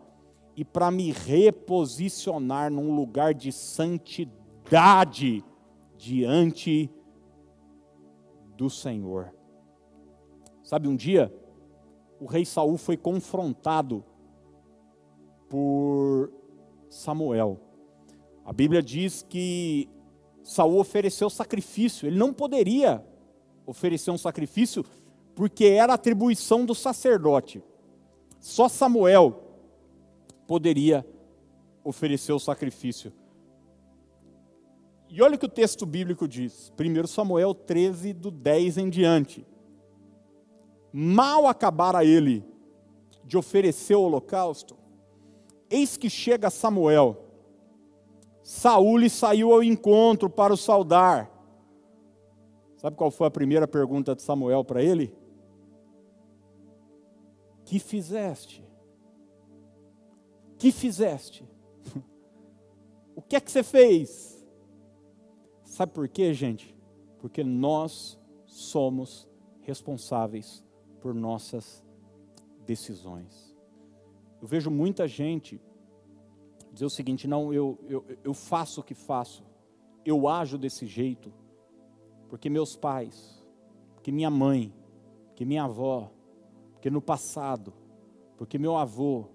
e 0.55 0.63
para 0.63 0.91
me 0.91 1.11
reposicionar 1.11 2.71
num 2.71 2.95
lugar 2.95 3.33
de 3.33 3.51
santidade 3.51 5.43
diante 5.97 6.89
do 8.55 8.69
Senhor. 8.69 9.33
Sabe, 10.63 10.87
um 10.87 10.95
dia, 10.95 11.33
o 12.19 12.25
rei 12.25 12.45
Saul 12.45 12.77
foi 12.77 12.95
confrontado 12.95 14.03
por 15.49 16.31
Samuel. 16.89 17.59
A 18.45 18.53
Bíblia 18.53 18.81
diz 18.81 19.23
que 19.23 19.89
Saul 20.43 20.79
ofereceu 20.79 21.29
sacrifício. 21.29 22.07
Ele 22.07 22.17
não 22.17 22.33
poderia 22.33 23.03
oferecer 23.65 24.11
um 24.11 24.17
sacrifício 24.17 24.85
porque 25.35 25.65
era 25.65 25.93
atribuição 25.93 26.65
do 26.65 26.75
sacerdote. 26.75 27.63
Só 28.39 28.67
Samuel 28.67 29.42
poderia 30.53 31.03
oferecer 31.83 32.31
o 32.31 32.37
sacrifício. 32.37 33.11
E 35.09 35.19
olha 35.19 35.33
o 35.33 35.39
que 35.39 35.47
o 35.47 35.49
texto 35.49 35.83
bíblico 35.83 36.27
diz. 36.27 36.71
1 36.79 37.07
Samuel 37.07 37.55
13, 37.55 38.13
do 38.13 38.29
10 38.29 38.77
em 38.77 38.87
diante. 38.87 39.47
Mal 40.93 41.47
acabara 41.47 42.05
ele 42.05 42.45
de 43.23 43.35
oferecer 43.35 43.95
o 43.95 44.03
holocausto, 44.03 44.77
eis 45.71 45.97
que 45.97 46.07
chega 46.07 46.51
Samuel 46.51 47.17
Saul 48.43 49.09
saiu 49.09 49.53
ao 49.53 49.63
encontro 49.63 50.29
para 50.29 50.53
o 50.53 50.57
saudar. 50.57 51.31
Sabe 52.77 52.95
qual 52.95 53.09
foi 53.09 53.25
a 53.25 53.31
primeira 53.31 53.67
pergunta 53.67 54.13
de 54.13 54.21
Samuel 54.21 54.63
para 54.63 54.83
ele? 54.83 55.15
Que 57.65 57.79
fizeste? 57.79 58.62
Que 60.63 60.71
fizeste? 60.71 61.45
O 63.15 63.21
que 63.21 63.35
é 63.35 63.41
que 63.41 63.51
você 63.51 63.61
fez? 63.61 64.43
Sabe 65.65 65.91
por 65.91 66.07
quê, 66.07 66.33
gente? 66.33 66.75
Porque 67.19 67.43
nós 67.43 68.17
somos 68.45 69.29
responsáveis 69.61 70.63
por 70.99 71.13
nossas 71.13 71.83
decisões. 72.65 73.55
Eu 74.41 74.47
vejo 74.47 74.71
muita 74.71 75.05
gente 75.05 75.61
dizer 76.71 76.85
o 76.85 76.89
seguinte: 76.89 77.27
não, 77.27 77.53
eu, 77.53 77.77
eu, 77.87 78.05
eu 78.23 78.33
faço 78.33 78.79
o 78.79 78.83
que 78.83 78.95
faço, 78.95 79.43
eu 80.05 80.27
ajo 80.27 80.57
desse 80.57 80.87
jeito, 80.87 81.31
porque 82.29 82.49
meus 82.49 82.75
pais, 82.75 83.45
porque 83.93 84.11
minha 84.11 84.31
mãe, 84.31 84.73
porque 85.27 85.45
minha 85.45 85.65
avó, 85.65 86.09
porque 86.71 86.89
no 86.89 87.01
passado, 87.01 87.73
porque 88.37 88.57
meu 88.57 88.75
avô, 88.75 89.27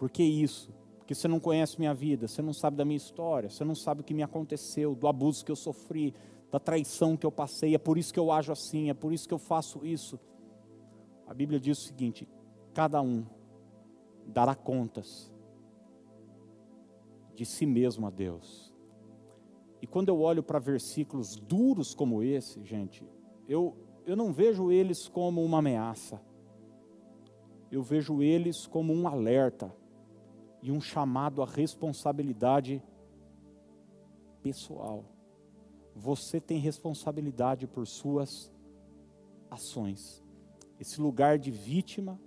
porque 0.00 0.22
isso, 0.22 0.72
porque 0.96 1.14
você 1.14 1.28
não 1.28 1.38
conhece 1.38 1.78
minha 1.78 1.92
vida, 1.92 2.26
você 2.26 2.40
não 2.40 2.54
sabe 2.54 2.74
da 2.74 2.86
minha 2.86 2.96
história, 2.96 3.50
você 3.50 3.62
não 3.64 3.74
sabe 3.74 4.00
o 4.00 4.04
que 4.04 4.14
me 4.14 4.22
aconteceu, 4.22 4.94
do 4.94 5.06
abuso 5.06 5.44
que 5.44 5.52
eu 5.52 5.56
sofri, 5.56 6.14
da 6.50 6.58
traição 6.58 7.18
que 7.18 7.26
eu 7.26 7.30
passei, 7.30 7.74
é 7.74 7.78
por 7.78 7.98
isso 7.98 8.10
que 8.10 8.18
eu 8.18 8.32
ajo 8.32 8.50
assim, 8.50 8.88
é 8.88 8.94
por 8.94 9.12
isso 9.12 9.28
que 9.28 9.34
eu 9.34 9.38
faço 9.38 9.84
isso. 9.84 10.18
A 11.26 11.34
Bíblia 11.34 11.60
diz 11.60 11.76
o 11.76 11.82
seguinte: 11.82 12.26
cada 12.72 13.02
um 13.02 13.26
dará 14.26 14.54
contas 14.54 15.30
de 17.34 17.44
si 17.44 17.66
mesmo 17.66 18.06
a 18.06 18.10
Deus. 18.10 18.74
E 19.82 19.86
quando 19.86 20.08
eu 20.08 20.18
olho 20.18 20.42
para 20.42 20.58
versículos 20.58 21.36
duros 21.36 21.94
como 21.94 22.22
esse, 22.22 22.64
gente, 22.64 23.06
eu, 23.46 23.76
eu 24.06 24.16
não 24.16 24.32
vejo 24.32 24.72
eles 24.72 25.08
como 25.08 25.44
uma 25.44 25.58
ameaça, 25.58 26.22
eu 27.70 27.82
vejo 27.82 28.22
eles 28.22 28.66
como 28.66 28.94
um 28.94 29.06
alerta 29.06 29.78
e 30.62 30.70
um 30.70 30.80
chamado 30.80 31.42
à 31.42 31.46
responsabilidade 31.46 32.82
pessoal. 34.42 35.04
Você 35.94 36.40
tem 36.40 36.58
responsabilidade 36.58 37.66
por 37.66 37.86
suas 37.86 38.52
ações. 39.50 40.22
Esse 40.78 41.00
lugar 41.00 41.38
de 41.38 41.50
vítima, 41.50 42.20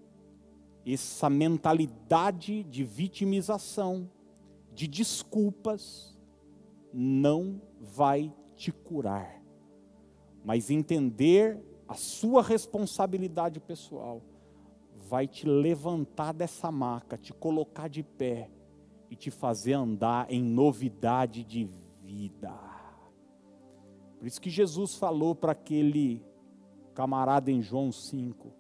essa 0.86 1.30
mentalidade 1.30 2.64
de 2.64 2.84
vitimização, 2.84 4.10
de 4.74 4.88
desculpas, 4.88 6.18
não 6.92 7.62
vai 7.80 8.34
te 8.56 8.72
curar. 8.72 9.42
Mas 10.44 10.70
entender 10.70 11.60
a 11.88 11.96
sua 11.96 12.44
responsabilidade 12.44 13.60
pessoal 13.60 14.22
vai 15.14 15.28
te 15.28 15.48
levantar 15.48 16.34
dessa 16.34 16.72
maca, 16.72 17.20
te 17.20 17.32
colocar 17.32 17.88
de 17.88 18.02
pé 18.02 18.50
e 19.12 19.16
te 19.16 19.30
fazer 19.30 19.74
andar 19.74 20.26
em 20.28 20.42
novidade 20.42 21.44
de 21.44 21.70
vida. 22.02 22.52
Por 24.18 24.26
isso 24.26 24.42
que 24.42 24.50
Jesus 24.50 24.96
falou 24.96 25.36
para 25.36 25.52
aquele 25.52 26.26
camarada 26.96 27.52
em 27.52 27.62
João 27.62 27.92
5: 27.92 28.52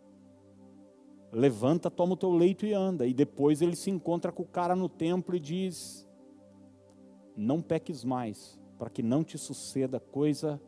Levanta, 1.31 1.89
toma 1.89 2.13
o 2.13 2.17
teu 2.17 2.29
leito 2.29 2.67
e 2.67 2.73
anda. 2.75 3.07
E 3.07 3.15
depois 3.15 3.59
ele 3.59 3.75
se 3.75 3.89
encontra 3.89 4.31
com 4.31 4.43
o 4.43 4.47
cara 4.47 4.75
no 4.75 4.87
templo 4.87 5.35
e 5.35 5.39
diz: 5.39 6.07
Não 7.35 7.63
peques 7.63 8.03
mais, 8.03 8.61
para 8.77 8.91
que 8.91 9.01
não 9.01 9.23
te 9.23 9.39
suceda 9.39 9.99
coisa 9.99 10.61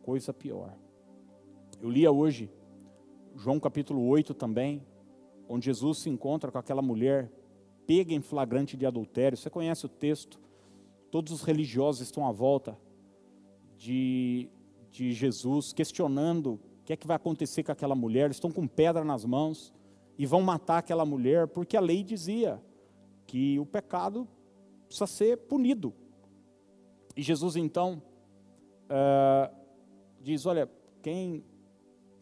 coisa 0.00 0.32
pior. 0.32 0.74
Eu 1.78 1.90
lia 1.90 2.10
hoje 2.10 2.50
João 3.36 3.58
capítulo 3.58 4.06
8 4.06 4.32
também, 4.34 4.82
onde 5.48 5.66
Jesus 5.66 5.98
se 5.98 6.10
encontra 6.10 6.50
com 6.52 6.58
aquela 6.58 6.82
mulher 6.82 7.30
pega 7.86 8.14
em 8.14 8.20
flagrante 8.20 8.76
de 8.76 8.86
adultério. 8.86 9.36
Você 9.36 9.50
conhece 9.50 9.86
o 9.86 9.88
texto? 9.88 10.40
Todos 11.10 11.32
os 11.32 11.42
religiosos 11.42 12.02
estão 12.02 12.26
à 12.26 12.32
volta 12.32 12.78
de, 13.76 14.48
de 14.90 15.12
Jesus, 15.12 15.72
questionando 15.72 16.54
o 16.54 16.60
que 16.84 16.92
é 16.92 16.96
que 16.96 17.06
vai 17.06 17.16
acontecer 17.16 17.62
com 17.62 17.72
aquela 17.72 17.94
mulher. 17.94 18.26
Eles 18.26 18.36
estão 18.36 18.50
com 18.50 18.66
pedra 18.66 19.04
nas 19.04 19.24
mãos 19.24 19.72
e 20.18 20.26
vão 20.26 20.42
matar 20.42 20.78
aquela 20.78 21.04
mulher, 21.04 21.48
porque 21.48 21.76
a 21.76 21.80
lei 21.80 22.02
dizia 22.02 22.60
que 23.26 23.58
o 23.58 23.66
pecado 23.66 24.28
precisa 24.86 25.06
ser 25.06 25.36
punido. 25.38 25.92
E 27.16 27.22
Jesus 27.22 27.56
então 27.56 28.02
uh, 28.84 29.54
diz: 30.20 30.46
Olha, 30.46 30.68
quem 31.02 31.44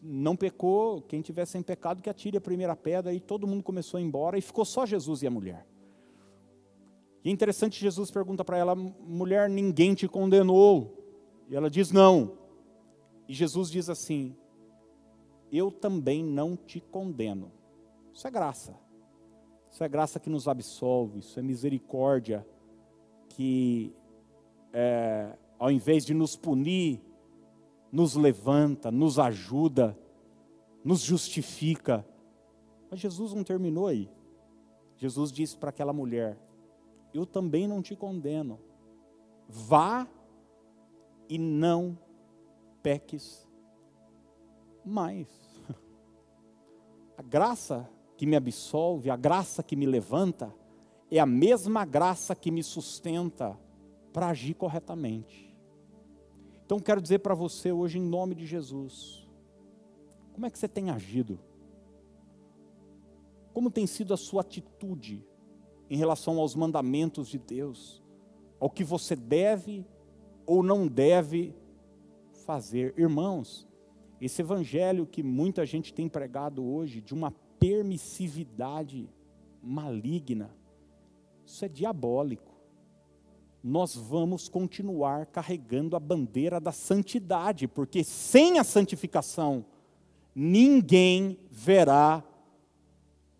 não 0.05 0.35
pecou, 0.35 1.01
quem 1.01 1.21
tiver 1.21 1.45
sem 1.45 1.63
pecado 1.63 2.01
que 2.01 2.09
atire 2.09 2.37
a 2.37 2.41
primeira 2.41 2.75
pedra, 2.75 3.13
e 3.13 3.19
todo 3.19 3.47
mundo 3.47 3.63
começou 3.63 3.97
a 3.97 4.01
ir 4.01 4.05
embora, 4.05 4.37
e 4.37 4.41
ficou 4.41 4.65
só 4.65 4.85
Jesus 4.85 5.23
e 5.23 5.27
a 5.27 5.31
mulher. 5.31 5.65
E 7.23 7.29
é 7.29 7.31
interessante, 7.31 7.79
Jesus 7.79 8.11
pergunta 8.11 8.43
para 8.43 8.57
ela, 8.57 8.75
mulher, 8.75 9.49
ninguém 9.49 9.95
te 9.95 10.07
condenou? 10.07 10.97
E 11.49 11.55
ela 11.55 11.69
diz, 11.69 11.89
não. 11.89 12.37
E 13.29 13.33
Jesus 13.33 13.71
diz 13.71 13.89
assim, 13.89 14.35
eu 15.49 15.71
também 15.71 16.21
não 16.21 16.57
te 16.57 16.81
condeno. 16.81 17.51
Isso 18.13 18.27
é 18.27 18.31
graça. 18.31 18.77
Isso 19.71 19.83
é 19.83 19.87
graça 19.87 20.19
que 20.19 20.29
nos 20.29 20.47
absolve, 20.47 21.19
isso 21.19 21.39
é 21.39 21.41
misericórdia 21.41 22.45
que, 23.29 23.95
é, 24.71 25.35
ao 25.57 25.71
invés 25.71 26.05
de 26.05 26.13
nos 26.13 26.35
punir, 26.35 27.01
nos 27.93 28.15
levanta, 28.15 28.89
nos 28.89 29.19
ajuda, 29.19 29.95
nos 30.83 31.01
justifica. 31.01 32.03
Mas 32.89 32.99
Jesus 32.99 33.35
não 33.35 33.43
terminou 33.43 33.85
aí. 33.85 34.09
Jesus 34.97 35.31
disse 35.31 35.55
para 35.55 35.69
aquela 35.69 35.93
mulher: 35.93 36.35
Eu 37.13 37.23
também 37.23 37.67
não 37.67 37.83
te 37.83 37.95
condeno. 37.95 38.59
Vá 39.47 40.07
e 41.29 41.37
não 41.37 41.95
peques 42.81 43.47
mais. 44.83 45.27
A 47.15 47.21
graça 47.21 47.87
que 48.17 48.25
me 48.25 48.35
absolve, 48.35 49.11
a 49.11 49.15
graça 49.15 49.61
que 49.61 49.75
me 49.75 49.85
levanta, 49.85 50.53
é 51.11 51.19
a 51.19 51.25
mesma 51.25 51.85
graça 51.85 52.35
que 52.35 52.49
me 52.49 52.63
sustenta 52.63 53.57
para 54.11 54.29
agir 54.29 54.55
corretamente. 54.55 55.52
Então 56.65 56.79
quero 56.79 57.01
dizer 57.01 57.19
para 57.19 57.35
você 57.35 57.71
hoje, 57.71 57.99
em 57.99 58.03
nome 58.03 58.35
de 58.35 58.45
Jesus, 58.45 59.27
como 60.33 60.45
é 60.45 60.49
que 60.49 60.57
você 60.57 60.67
tem 60.67 60.89
agido? 60.89 61.39
Como 63.53 63.69
tem 63.69 63.85
sido 63.85 64.13
a 64.13 64.17
sua 64.17 64.41
atitude 64.41 65.25
em 65.89 65.97
relação 65.97 66.39
aos 66.39 66.55
mandamentos 66.55 67.27
de 67.27 67.37
Deus? 67.37 68.01
Ao 68.59 68.69
que 68.69 68.83
você 68.83 69.15
deve 69.15 69.85
ou 70.45 70.63
não 70.63 70.87
deve 70.87 71.53
fazer? 72.45 72.93
Irmãos, 72.97 73.67
esse 74.19 74.41
evangelho 74.41 75.05
que 75.05 75.21
muita 75.21 75.65
gente 75.65 75.93
tem 75.93 76.07
pregado 76.07 76.63
hoje, 76.63 77.01
de 77.01 77.13
uma 77.13 77.31
permissividade 77.59 79.09
maligna, 79.61 80.49
isso 81.45 81.63
é 81.65 81.67
diabólico 81.67 82.52
nós 83.63 83.95
vamos 83.95 84.49
continuar 84.49 85.27
carregando 85.27 85.95
a 85.95 85.99
bandeira 85.99 86.59
da 86.59 86.73
santidade, 86.73 87.65
porque 87.65 88.03
sem 88.03 88.59
a 88.59 88.63
santificação, 88.63 89.65
ninguém 90.35 91.39
verá 91.49 92.21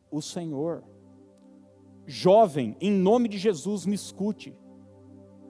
o 0.09 0.21
Senhor. 0.21 0.81
Jovem, 2.05 2.77
em 2.79 2.89
nome 2.89 3.27
de 3.27 3.37
Jesus, 3.37 3.85
me 3.85 3.95
escute. 3.95 4.57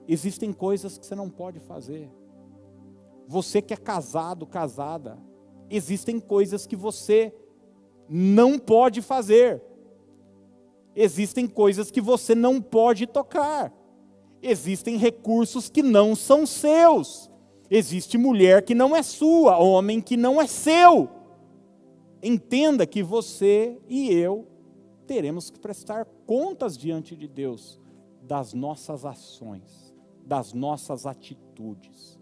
Existem 0.08 0.52
coisas 0.52 0.98
que 0.98 1.06
você 1.06 1.14
não 1.14 1.30
pode 1.30 1.60
fazer. 1.60 2.10
Você 3.28 3.62
que 3.62 3.72
é 3.72 3.76
casado, 3.76 4.44
casada, 4.44 5.16
existem 5.70 6.18
coisas 6.18 6.66
que 6.66 6.74
você 6.74 7.32
não 8.08 8.58
pode 8.58 9.00
fazer. 9.00 9.62
Existem 10.96 11.46
coisas 11.46 11.92
que 11.92 12.00
você 12.00 12.34
não 12.34 12.60
pode 12.60 13.06
tocar 13.06 13.83
existem 14.44 14.98
recursos 14.98 15.70
que 15.70 15.82
não 15.82 16.14
são 16.14 16.46
seus. 16.46 17.30
Existe 17.70 18.18
mulher 18.18 18.62
que 18.62 18.74
não 18.74 18.94
é 18.94 19.02
sua, 19.02 19.58
homem 19.58 20.00
que 20.00 20.16
não 20.16 20.40
é 20.40 20.46
seu. 20.46 21.08
Entenda 22.22 22.86
que 22.86 23.02
você 23.02 23.80
e 23.88 24.12
eu 24.12 24.46
teremos 25.06 25.50
que 25.50 25.58
prestar 25.58 26.04
contas 26.26 26.76
diante 26.76 27.16
de 27.16 27.26
Deus 27.26 27.80
das 28.22 28.52
nossas 28.52 29.04
ações, 29.04 29.94
das 30.24 30.52
nossas 30.52 31.06
atitudes. 31.06 32.18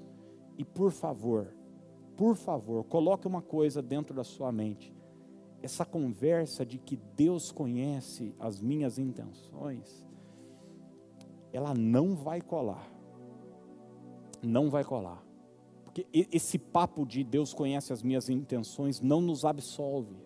E 0.57 0.65
por 0.65 0.93
favor, 0.93 1.55
por 2.17 2.37
favor, 2.37 2.85
coloque 2.85 3.27
uma 3.27 3.43
coisa 3.43 3.83
dentro 3.83 4.15
da 4.15 4.25
sua 4.25 4.53
mente. 4.53 4.95
Essa 5.61 5.85
conversa 5.85 6.67
de 6.67 6.79
que 6.79 6.97
Deus 7.17 7.53
conhece 7.53 8.35
as 8.39 8.61
minhas 8.61 8.99
intenções, 8.99 10.05
ela 11.53 11.75
não 11.75 12.15
vai 12.15 12.41
colar. 12.41 12.91
Não 14.43 14.71
vai 14.71 14.83
colar. 14.83 15.23
Porque 15.85 16.07
esse 16.33 16.59
papo 16.59 17.05
de 17.05 17.23
Deus 17.23 17.53
conhece 17.53 17.93
as 17.93 18.03
minhas 18.03 18.31
intenções 18.31 19.01
não 19.01 19.21
nos 19.21 19.45
absolve. 19.45 20.17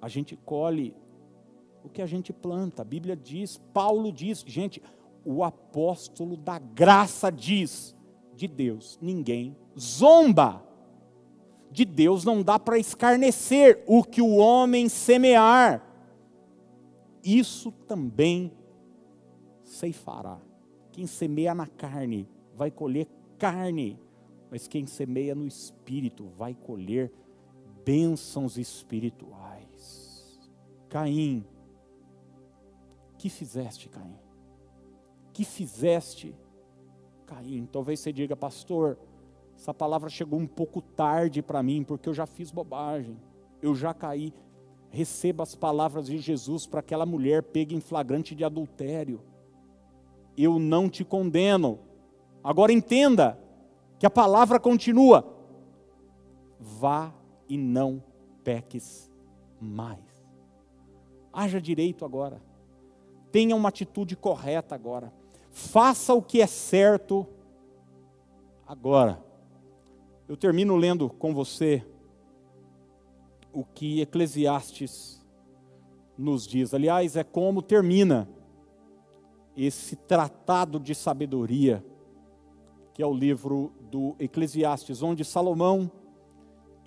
A 0.00 0.08
gente 0.08 0.36
colhe 0.36 0.94
o 1.82 1.88
que 1.88 2.02
a 2.02 2.06
gente 2.06 2.32
planta. 2.32 2.82
A 2.82 2.84
Bíblia 2.84 3.16
diz, 3.16 3.56
Paulo 3.72 4.12
diz, 4.12 4.44
gente, 4.46 4.82
o 5.24 5.42
apóstolo 5.42 6.36
da 6.36 6.58
graça 6.58 7.32
diz 7.32 7.96
de 8.34 8.46
Deus, 8.46 8.98
ninguém 9.00 9.56
zomba. 9.78 10.62
De 11.70 11.84
Deus 11.84 12.24
não 12.24 12.42
dá 12.42 12.58
para 12.58 12.78
escarnecer 12.78 13.82
o 13.86 14.04
que 14.04 14.20
o 14.20 14.36
homem 14.36 14.88
semear. 14.88 15.82
Isso 17.24 17.72
também 17.88 18.52
ceifará. 19.64 20.40
Quem 20.92 21.06
semeia 21.06 21.54
na 21.54 21.66
carne 21.66 22.28
vai 22.54 22.70
colher 22.70 23.08
carne, 23.38 23.98
mas 24.50 24.68
quem 24.68 24.86
semeia 24.86 25.34
no 25.34 25.46
espírito 25.46 26.28
vai 26.36 26.54
colher 26.54 27.12
bênçãos 27.84 28.56
espirituais. 28.56 30.40
Caim, 30.88 31.44
que 33.18 33.28
fizeste, 33.28 33.88
Caim? 33.88 34.16
Que 35.32 35.44
fizeste, 35.44 36.34
Caim? 37.26 37.66
Talvez 37.72 37.98
você 37.98 38.12
diga, 38.12 38.36
pastor, 38.36 38.96
essa 39.56 39.72
palavra 39.72 40.08
chegou 40.08 40.38
um 40.38 40.46
pouco 40.46 40.80
tarde 40.80 41.42
para 41.42 41.62
mim, 41.62 41.82
porque 41.82 42.08
eu 42.08 42.14
já 42.14 42.26
fiz 42.26 42.50
bobagem, 42.50 43.16
eu 43.62 43.74
já 43.74 43.94
caí. 43.94 44.32
Receba 44.90 45.42
as 45.42 45.54
palavras 45.54 46.06
de 46.06 46.18
Jesus 46.18 46.66
para 46.66 46.80
aquela 46.80 47.04
mulher 47.04 47.42
pega 47.42 47.74
em 47.74 47.80
flagrante 47.80 48.34
de 48.34 48.44
adultério. 48.44 49.20
Eu 50.36 50.58
não 50.58 50.88
te 50.88 51.04
condeno, 51.04 51.78
Agora 52.44 52.70
entenda 52.70 53.38
que 53.98 54.04
a 54.04 54.10
palavra 54.10 54.60
continua: 54.60 55.34
vá 56.60 57.10
e 57.48 57.56
não 57.56 58.04
peques 58.44 59.10
mais. 59.58 60.04
Haja 61.32 61.58
direito 61.58 62.04
agora. 62.04 62.42
Tenha 63.32 63.56
uma 63.56 63.70
atitude 63.70 64.14
correta 64.14 64.74
agora. 64.74 65.10
Faça 65.50 66.12
o 66.12 66.20
que 66.20 66.42
é 66.42 66.46
certo 66.46 67.26
agora. 68.66 69.24
Eu 70.28 70.36
termino 70.36 70.76
lendo 70.76 71.08
com 71.08 71.34
você 71.34 71.84
o 73.52 73.64
que 73.64 74.00
Eclesiastes 74.02 75.24
nos 76.16 76.46
diz. 76.46 76.74
Aliás, 76.74 77.16
é 77.16 77.24
como 77.24 77.62
termina 77.62 78.28
esse 79.56 79.96
tratado 79.96 80.80
de 80.80 80.94
sabedoria 80.94 81.84
que 82.94 83.02
é 83.02 83.06
o 83.06 83.12
livro 83.12 83.72
do 83.90 84.14
Eclesiastes, 84.20 85.02
onde 85.02 85.24
Salomão 85.24 85.90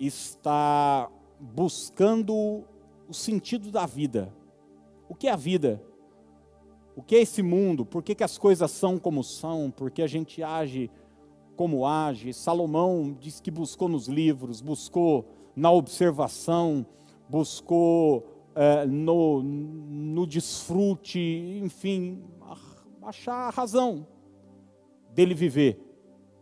está 0.00 1.10
buscando 1.38 2.64
o 3.06 3.12
sentido 3.12 3.70
da 3.70 3.84
vida. 3.84 4.34
O 5.06 5.14
que 5.14 5.28
é 5.28 5.30
a 5.30 5.36
vida? 5.36 5.82
O 6.96 7.02
que 7.02 7.14
é 7.14 7.20
esse 7.20 7.42
mundo? 7.42 7.84
Por 7.84 8.02
que, 8.02 8.14
que 8.14 8.24
as 8.24 8.38
coisas 8.38 8.70
são 8.70 8.98
como 8.98 9.22
são? 9.22 9.70
Por 9.70 9.90
que 9.90 10.00
a 10.00 10.06
gente 10.06 10.42
age 10.42 10.90
como 11.54 11.86
age? 11.86 12.32
Salomão 12.32 13.14
diz 13.20 13.38
que 13.38 13.50
buscou 13.50 13.88
nos 13.88 14.08
livros, 14.08 14.62
buscou 14.62 15.26
na 15.54 15.70
observação, 15.70 16.86
buscou 17.28 18.37
é, 18.60 18.84
no, 18.86 19.40
no 19.40 20.26
desfrute, 20.26 21.20
enfim, 21.62 22.24
achar 23.00 23.46
a 23.46 23.50
razão 23.50 24.04
dele 25.14 25.32
viver. 25.32 25.80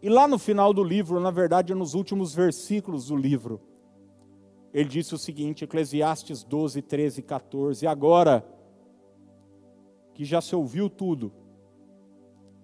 E 0.01 0.09
lá 0.09 0.27
no 0.27 0.39
final 0.39 0.73
do 0.73 0.83
livro, 0.83 1.21
na 1.21 1.31
verdade, 1.31 1.75
nos 1.75 1.93
últimos 1.93 2.35
versículos 2.35 3.09
do 3.09 3.17
livro, 3.17 3.61
ele 4.73 4.89
disse 4.89 5.15
o 5.15 5.19
seguinte, 5.19 5.65
Eclesiastes 5.65 6.43
12, 6.43 6.81
13 6.81 7.21
e 7.21 7.23
14: 7.23 7.87
Agora 7.87 8.43
que 10.15 10.25
já 10.25 10.41
se 10.41 10.57
ouviu 10.57 10.89
tudo, 10.89 11.31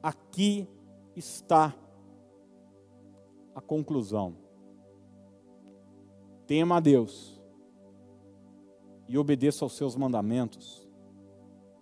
aqui 0.03 0.67
está 1.15 1.75
a 3.55 3.61
conclusão. 3.61 4.35
Tema 6.47 6.79
a 6.79 6.81
Deus 6.81 7.32
e 9.09 9.19
obedeça 9.19 9.65
aos 9.65 9.77
seus 9.77 9.97
mandamentos, 9.97 10.89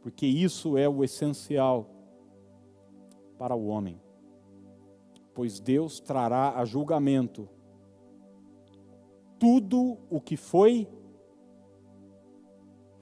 porque 0.02 0.26
isso 0.26 0.76
é 0.76 0.88
o 0.88 1.04
essencial 1.04 1.88
para 3.38 3.54
o 3.54 3.66
homem 3.66 4.00
pois 5.34 5.58
Deus 5.58 6.00
trará 6.00 6.58
a 6.58 6.64
julgamento 6.64 7.48
tudo 9.38 9.96
o 10.10 10.20
que 10.20 10.36
foi 10.36 10.86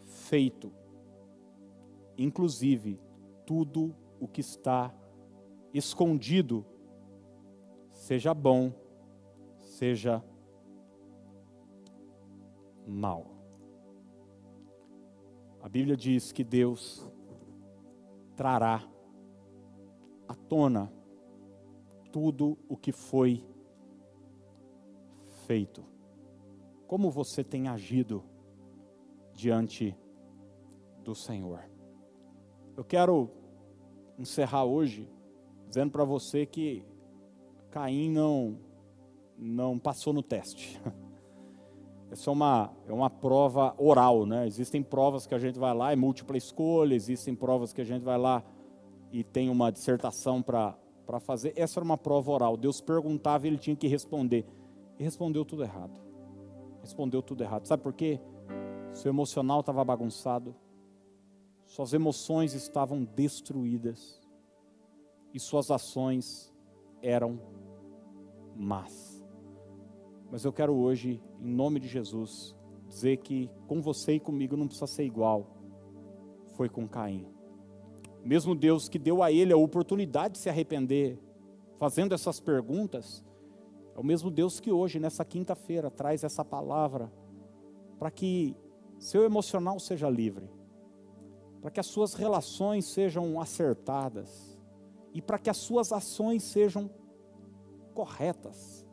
feito, 0.05 0.73
inclusive 2.16 3.01
tudo 3.45 3.93
o 4.21 4.29
que 4.29 4.41
está 4.41 4.95
escondido, 5.75 6.64
seja 7.91 8.33
bom, 8.33 8.73
seja 9.61 10.23
mal. 12.87 13.38
A 15.69 15.71
Bíblia 15.71 15.99
diz 15.99 16.33
que 16.33 16.43
Deus 16.43 17.07
trará 18.35 18.83
à 20.27 20.35
tona 20.35 20.91
tudo 22.11 22.57
o 22.66 22.75
que 22.75 22.91
foi 22.91 23.45
feito. 25.47 25.85
Como 26.87 27.11
você 27.11 27.45
tem 27.45 27.69
agido 27.69 28.25
diante 29.35 29.95
do 31.05 31.14
Senhor? 31.14 31.61
Eu 32.75 32.83
quero 32.83 33.31
encerrar 34.19 34.64
hoje 34.64 35.07
dizendo 35.66 35.91
para 35.91 36.05
você 36.05 36.47
que 36.47 36.83
Caim 37.71 38.11
não 38.11 38.59
não 39.37 39.79
passou 39.79 40.14
no 40.14 40.23
teste. 40.23 40.81
Essa 42.11 42.31
é 42.31 42.33
uma, 42.33 42.73
é 42.87 42.93
uma 42.93 43.11
prova 43.11 43.75
oral, 43.77 44.25
né? 44.25 44.47
Existem 44.47 44.83
provas 44.83 45.27
que 45.27 45.35
a 45.35 45.39
gente 45.39 45.59
vai 45.59 45.75
lá, 45.75 45.93
é 45.93 45.97
múltipla 45.97 46.37
escolha, 46.37 46.95
existem 46.95 47.35
provas 47.35 47.73
que 47.73 47.81
a 47.81 47.85
gente 47.85 48.03
vai 48.03 48.17
lá 48.17 48.43
e 49.13 49.23
tem 49.23 49.51
uma 49.51 49.71
dissertação 49.71 50.43
para 50.43 50.75
fazer. 51.21 51.53
Essa 51.55 51.79
era 51.79 51.85
uma 51.85 51.99
prova 51.99 52.31
oral. 52.31 52.57
Deus 52.57 52.81
perguntava 52.81 53.47
e 53.47 53.51
ele 53.51 53.59
tinha 53.59 53.77
que 53.77 53.87
responder. 53.87 54.47
E 54.99 55.05
respondeu 55.05 55.45
tudo 55.45 55.63
errado. 55.63 56.01
Respondeu 56.81 57.23
tudo 57.23 57.43
errado. 57.43 57.67
Sabe 57.67 57.83
por 57.83 57.93
quê? 57.93 58.21
Seu 58.93 59.11
emocional 59.11 59.61
estava 59.61 59.85
bagunçado. 59.85 60.55
Suas 61.67 61.93
emoções 61.93 62.55
estavam 62.55 63.05
destruídas. 63.05 64.21
E 65.35 65.39
suas 65.39 65.71
ações 65.71 66.53
eram 67.03 67.39
más. 68.57 69.08
Mas 70.31 70.45
eu 70.45 70.53
quero 70.53 70.74
hoje, 70.74 71.22
em 71.41 71.51
nome 71.51 71.81
de 71.81 71.89
Jesus, 71.89 72.57
dizer 72.87 73.18
que 73.18 73.51
com 73.66 73.81
você 73.81 74.14
e 74.14 74.20
comigo 74.20 74.57
não 74.57 74.66
precisa 74.66 74.87
ser 74.87 75.05
igual. 75.05 75.57
Foi 76.57 76.68
com 76.68 76.87
Caim 76.87 77.39
mesmo 78.24 78.55
Deus 78.55 78.89
que 78.89 78.99
deu 78.99 79.22
a 79.22 79.33
ele 79.33 79.53
a 79.53 79.57
oportunidade 79.57 80.35
de 80.35 80.41
se 80.41 80.51
arrepender, 80.51 81.18
fazendo 81.79 82.14
essas 82.14 82.41
perguntas, 82.41 83.24
é 83.95 83.99
o 83.99 84.05
mesmo 84.05 84.31
Deus 84.31 84.61
que 84.61 84.70
hoje, 84.70 85.01
nessa 85.01 85.24
quinta-feira, 85.24 85.91
traz 85.91 86.22
essa 86.22 86.45
palavra 86.45 87.11
para 87.99 88.11
que 88.11 88.55
seu 88.99 89.24
emocional 89.24 89.81
seja 89.81 90.09
livre, 90.09 90.51
para 91.61 91.70
que 91.70 91.81
as 91.81 91.87
suas 91.87 92.14
relações 92.14 92.85
sejam 92.87 93.41
acertadas 93.41 94.61
e 95.14 95.22
para 95.22 95.39
que 95.39 95.51
as 95.51 95.57
suas 95.57 95.93
ações 95.93 96.43
sejam 96.43 96.91
corretas, 97.95 98.87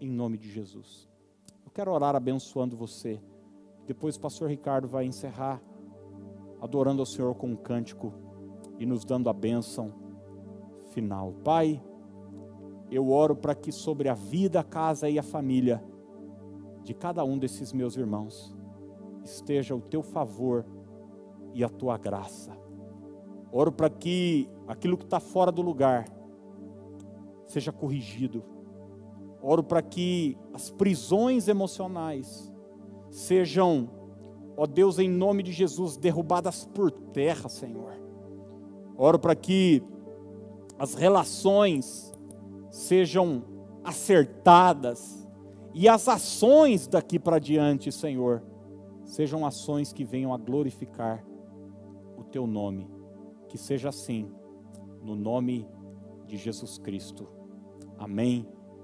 em 0.00 0.10
nome 0.10 0.38
de 0.38 0.50
Jesus. 0.50 1.08
Eu 1.64 1.70
quero 1.70 1.92
orar 1.92 2.14
abençoando 2.14 2.76
você. 2.76 3.20
Depois 3.86 4.16
o 4.16 4.20
pastor 4.20 4.48
Ricardo 4.48 4.86
vai 4.86 5.04
encerrar 5.04 5.60
adorando 6.60 7.00
ao 7.00 7.06
Senhor 7.06 7.34
com 7.34 7.48
um 7.48 7.56
cântico 7.56 8.12
e 8.78 8.86
nos 8.86 9.04
dando 9.04 9.28
a 9.28 9.32
bênção 9.32 9.92
final. 10.92 11.32
Pai, 11.44 11.82
eu 12.90 13.10
oro 13.10 13.36
para 13.36 13.54
que 13.54 13.70
sobre 13.70 14.08
a 14.08 14.14
vida, 14.14 14.60
a 14.60 14.64
casa 14.64 15.08
e 15.08 15.18
a 15.18 15.22
família 15.22 15.82
de 16.82 16.94
cada 16.94 17.24
um 17.24 17.38
desses 17.38 17.72
meus 17.72 17.96
irmãos 17.96 18.56
esteja 19.24 19.74
o 19.74 19.80
teu 19.80 20.02
favor 20.02 20.64
e 21.54 21.62
a 21.62 21.68
tua 21.68 21.98
graça. 21.98 22.56
Oro 23.52 23.72
para 23.72 23.90
que 23.90 24.48
aquilo 24.66 24.96
que 24.96 25.04
está 25.04 25.20
fora 25.20 25.50
do 25.50 25.62
lugar 25.62 26.06
seja 27.46 27.72
corrigido. 27.72 28.42
Oro 29.42 29.62
para 29.62 29.82
que 29.82 30.36
as 30.52 30.70
prisões 30.70 31.48
emocionais 31.48 32.52
sejam, 33.10 33.88
ó 34.56 34.66
Deus, 34.66 34.98
em 34.98 35.08
nome 35.08 35.42
de 35.42 35.52
Jesus, 35.52 35.96
derrubadas 35.96 36.64
por 36.64 36.90
terra, 36.90 37.48
Senhor 37.48 38.08
Oro 39.00 39.16
para 39.16 39.36
que 39.36 39.80
as 40.76 40.94
relações 40.94 42.12
sejam 42.68 43.44
acertadas 43.84 45.24
e 45.72 45.88
as 45.88 46.08
ações 46.08 46.88
daqui 46.88 47.16
para 47.16 47.38
diante, 47.38 47.92
Senhor, 47.92 48.42
sejam 49.04 49.46
ações 49.46 49.92
que 49.92 50.02
venham 50.02 50.34
a 50.34 50.36
glorificar 50.36 51.24
o 52.16 52.24
teu 52.24 52.44
nome. 52.44 52.90
Que 53.48 53.56
seja 53.56 53.90
assim, 53.90 54.28
no 55.00 55.14
nome 55.14 55.68
de 56.26 56.36
Jesus 56.36 56.76
Cristo. 56.76 57.28
Amém 57.96 58.57